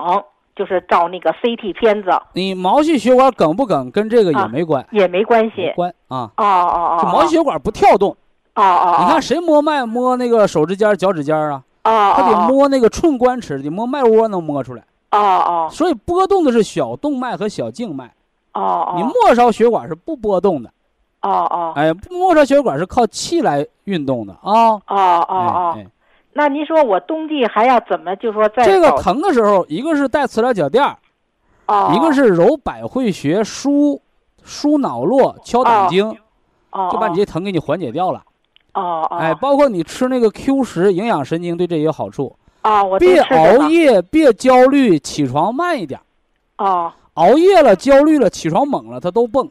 [0.62, 6.30] 就是照那个 CT 片子，你毛细血管梗不梗跟这个也没关，也没关系，关啊。
[6.38, 8.16] 哦哦哦，就毛细血管不跳动。
[8.54, 11.64] 哦哦，你看谁摸脉摸那个手指尖、脚趾尖啊？
[11.84, 14.84] 哦他得摸那个寸关尺，得摸脉窝能摸出来。
[15.10, 18.14] 哦哦，所以波动的是小动脉和小静脉。
[18.54, 20.70] 哦哦，你末梢血管是不波动的。
[21.24, 24.44] 哦哦，哎，末梢血管是靠气来运动的啊。
[24.44, 25.78] 哦哦哦。
[26.34, 30.98] 那您说我冬季还要怎么就说在这个疼的时候，一个是带磁疗脚垫儿，
[31.68, 34.02] 哦，一个是揉百会穴舒
[34.42, 36.10] 舒脑络敲胆经，
[36.72, 38.24] 哦，就把你这疼给你缓解掉了，
[38.74, 42.98] 哦哦，哎，包括你吃那个 Q 十营养神经对这也有好处，啊，我。
[42.98, 46.00] 别熬夜，别焦虑，起床慢一点，
[46.60, 49.50] 哦，熬夜了焦虑了起床猛了它都蹦，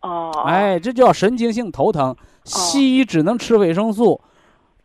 [0.00, 4.18] 哦，哎，这叫神经性头疼，西医只能吃维生素。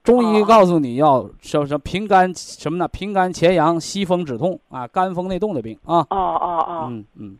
[0.03, 2.85] 中医告诉你要什什平肝什么呢？
[2.89, 5.99] 平肝潜阳、息风止痛啊，肝风内动的病啊。
[5.99, 6.87] 哦哦哦。
[6.89, 7.37] 嗯嗯。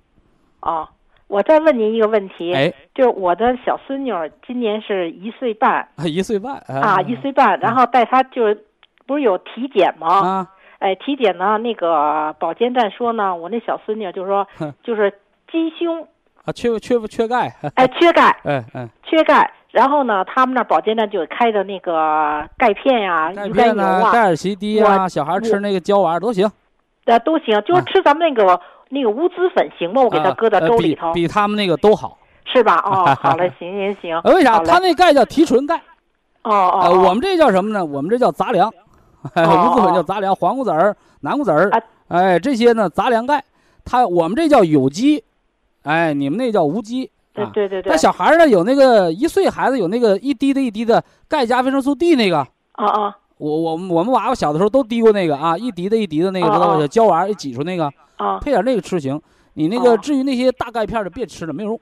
[0.62, 0.88] 哦，
[1.28, 2.54] 我再问您一个问题。
[2.54, 2.74] 哎。
[2.96, 4.12] 就我的小孙女
[4.48, 5.86] 今年是一岁半。
[5.98, 6.56] 啊，一岁半。
[6.68, 8.66] 啊，一岁半，然后带她就是，
[9.06, 10.08] 不是有体检吗？
[10.08, 10.48] 啊。
[10.80, 14.48] 哎，体检呢，那个保健站说呢，我那小孙女就说，
[14.84, 15.12] 就是
[15.52, 16.08] 鸡胸。
[16.46, 17.54] 啊，缺缺不缺钙。
[17.76, 18.30] 哎，缺钙。
[18.44, 18.90] 哎 哎。
[19.04, 19.52] 缺钙。
[19.74, 26.48] 然后呢，他们那保健站就开的那个钙片呀、钙片啊、钙尔奇滴啊，小孩吃那个胶丸都行。
[27.06, 30.04] 呃，都行，就是啊吃咱们那个、那个乌滋粉行吗？
[30.04, 32.20] 我给它啊搁到粥里头，比他们那个都好。
[32.46, 32.76] 是吧？
[32.86, 34.20] 哦， 好嘞，行行行。
[34.20, 34.60] 呃，为啥？
[34.60, 35.76] 他那钙叫提纯钙，
[36.44, 37.84] 哦哦，我们这叫什么呢？
[37.84, 38.72] 我们这叫杂粮，
[39.34, 41.72] 哦无籽粉哦叫杂粮，黄瓜籽儿、南瓜籽
[42.10, 43.44] 哎，这些呢杂粮钙，
[43.84, 45.24] 它我们这叫有机，
[45.82, 47.13] 哎，你们那叫无机啊。
[47.34, 52.38] 对对对对那，小孩儿呢有那个一岁孩子有那个一滴的一滴的钙加维生素 D 那个，
[52.74, 56.88] 啊啊我我我们娃娃小的时候都滴过那个啊，一滴的一滴的那个，哦知道吧？
[56.88, 58.38] 胶丸儿一挤出那个，啊！
[58.40, 59.20] 配点那个吃行。
[59.56, 61.80] 你那个哦至于那些大钙片儿的别吃了，没有用。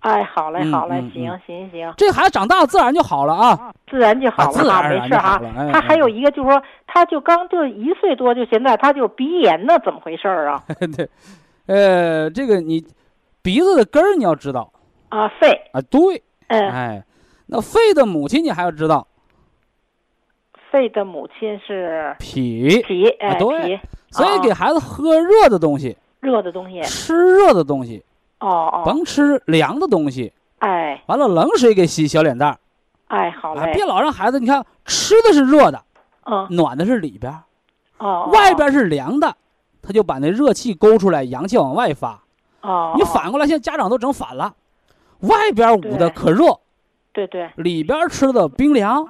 [0.00, 5.38] 哎，好嘞嗯好嘞嗯，行嗯行行，这孩子长大自然就好了啊，自然就好了啊，没事哈然就好。
[5.38, 5.52] 了。
[5.56, 10.64] 哎他还有哎一个就是说，他就刚就一岁多，就现在他就鼻炎呢，怎么回事儿啊？
[10.96, 11.08] 对，
[11.66, 12.84] 呃，这个你
[13.42, 14.72] 鼻子的根儿你要知道
[15.12, 17.04] 啊，肺，啊，对，嗯，哎，
[17.44, 19.06] 那肺的母亲你还要知道。
[20.70, 23.78] 肺的母亲是脾，脾，哎，对，
[24.10, 24.40] 所以哦。
[24.42, 28.02] 给孩子喝热的东西，热的东西，吃热的东西，
[28.40, 30.32] 哦哦，甭吃凉的东西。
[30.60, 31.02] 哎。
[31.08, 32.58] 完了，冷水给洗小脸蛋儿，
[33.08, 35.84] 哎，好啊，嘞，别老让孩子，你看吃的是热的，
[36.24, 37.42] 嗯，暖的是里边儿，
[37.98, 39.36] 哦，外边是凉的，
[39.82, 42.18] 他就把那热气勾出来，阳气往外发。
[42.62, 44.54] 哦，你哦，反过来，现在家长都整反了，
[45.22, 46.58] 外边捂的可热，
[47.12, 49.04] 对对，里边吃的冰凉，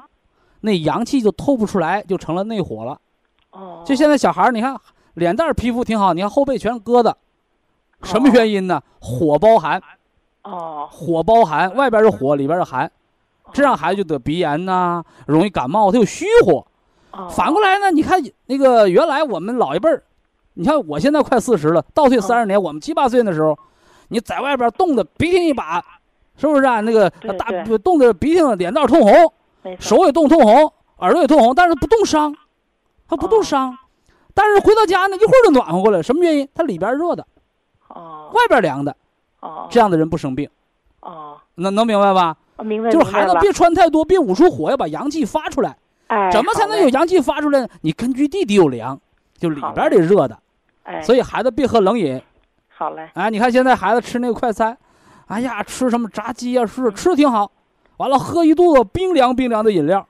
[0.60, 2.98] 那阳气就透不出来，就成了内火了。
[3.50, 4.74] 哦，就现在小孩儿，你看
[5.14, 7.12] 脸蛋儿皮肤挺好，你看后背全是疙瘩，
[8.02, 8.82] 什么哦原因呢？
[8.98, 9.82] 火包寒，
[10.42, 12.90] 哦，火包寒，外边是火，里边是寒，
[13.52, 16.66] 这样孩子就得鼻炎呐、容易感冒，他有虚火。
[17.12, 20.02] 哦，反过来呢，你看那个原来我们老一辈儿，
[20.54, 23.58] 你看我现在快四十了，倒退三十年，我们七八岁的时候，
[24.08, 25.84] 你在外边冻得鼻涕一把，
[26.49, 26.80] 是不是啊？
[26.80, 27.47] 那个对大
[27.78, 29.32] 冻得鼻涕脸蛋儿通红，
[29.78, 32.34] 手也冻通红，耳朵也通红，但是不冻伤，
[33.09, 33.78] 他不冻哦伤。
[34.34, 36.49] 但是回到家呢，一会儿就暖和过来了，什么原因？
[36.55, 37.26] 他里边热的，
[37.88, 38.97] 哦外边凉的，
[39.40, 40.49] 哦，这样的人不生病，
[41.01, 42.36] 哦，能能明白吧？
[42.57, 45.76] 哦明白就是孩子别穿太多，别捂出火，要把阳气发出来。
[46.09, 47.68] 哎，怎么才能有阳气发出来呢？
[47.82, 48.99] 你根据地得有凉，
[49.38, 50.38] 就里边得热的，
[50.82, 52.20] 哎，所以孩子别喝冷饮。
[52.68, 54.76] 好嘞，哎，你看现在孩子吃那个快餐，
[55.33, 57.51] 哎呀，吃什么炸鸡呀、是吃的挺好，
[57.97, 60.07] 完了喝一肚子冰凉冰凉的饮料，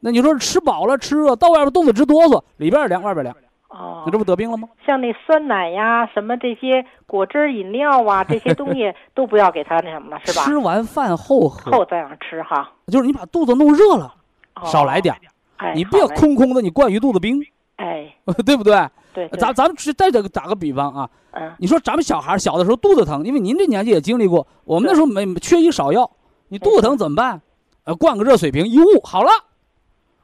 [0.00, 3.34] 那你说吃饱了吃热，到外边冻得直哆嗦，里边儿凉外边凉，
[3.70, 4.02] 哦。
[4.04, 4.68] 你这，不得病了吗？
[4.84, 10.44] 像那酸奶呀，什么这些果汁饮料啊，这些东西都不要给他那什么了，是吧？
[10.44, 14.14] 吃完饭后喝，后再让吃哈，就是你把肚子弄热了，
[14.56, 14.66] 哦。
[14.66, 15.18] 少来点儿，
[15.56, 17.40] 哎，你别空空的，你灌一肚子冰，
[17.76, 18.14] 哎，
[18.44, 18.74] 对不对？
[19.14, 19.38] 对，对。
[19.38, 26.10] 咱咱们只再这个打个比方啊，嗯，你说咱们小孩儿小的时候肚子疼，因为您这年纪也经历过，我们那时候没缺医少药，
[26.48, 27.40] 你肚子疼怎么办？
[27.84, 29.30] 呃，灌个热水瓶一捂好了，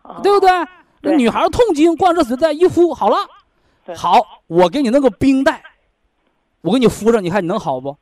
[0.03, 0.21] 哦。
[0.23, 0.49] 对不对？
[1.03, 3.17] 那女孩儿痛经灌热水袋一敷好了，
[3.97, 5.63] 好，我给你弄个冰袋，
[6.61, 7.97] 我给你敷上，你看你能好不？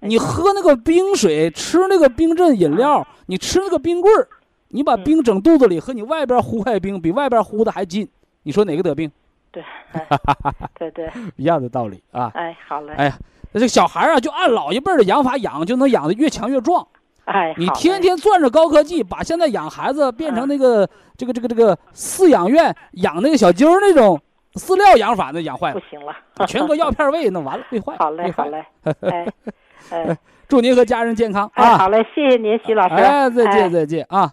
[0.00, 0.08] 哎。
[0.08, 4.28] 你喝那个冰水，吃那个冰镇饮料，你吃那个冰棍儿，
[4.68, 5.04] 你把嗯。
[5.04, 8.08] 冰整肚子里，和你外边呼块冰比外边呼的还近，
[8.42, 9.10] 你说哪个得病？
[9.52, 9.62] 对，
[9.92, 10.06] 哎
[10.78, 12.30] 对对，一样的道理啊。
[12.34, 13.18] 哎，好嘞，哎呀，
[13.52, 16.86] 那这小孩儿啊，就按老一辈儿的养法养，就能养得越强越壮。
[17.24, 24.20] 哎，你天天攥着高科技，把现在养孩子变成那个、这个这个这个饲养院养那个小鸡儿那种
[24.54, 26.14] 饲料养法，那养坏了，不行了，
[26.46, 27.98] 全搁药片喂，那完了， 喂坏了。
[27.98, 28.32] 好嘞。
[28.32, 28.64] 好嘞，
[29.00, 29.26] 哎，
[29.90, 30.18] 哎，
[30.48, 31.78] 祝您和家人健康哎，啊！
[31.78, 34.32] 好嘞，谢谢您，徐老师，哎，再哎见再见啊！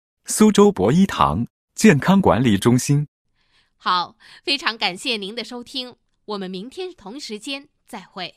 [0.25, 3.07] 苏州博一堂健康管理中心”。
[3.77, 5.95] 好，非常感谢您的收听，
[6.25, 8.35] 我们明天同时间再会。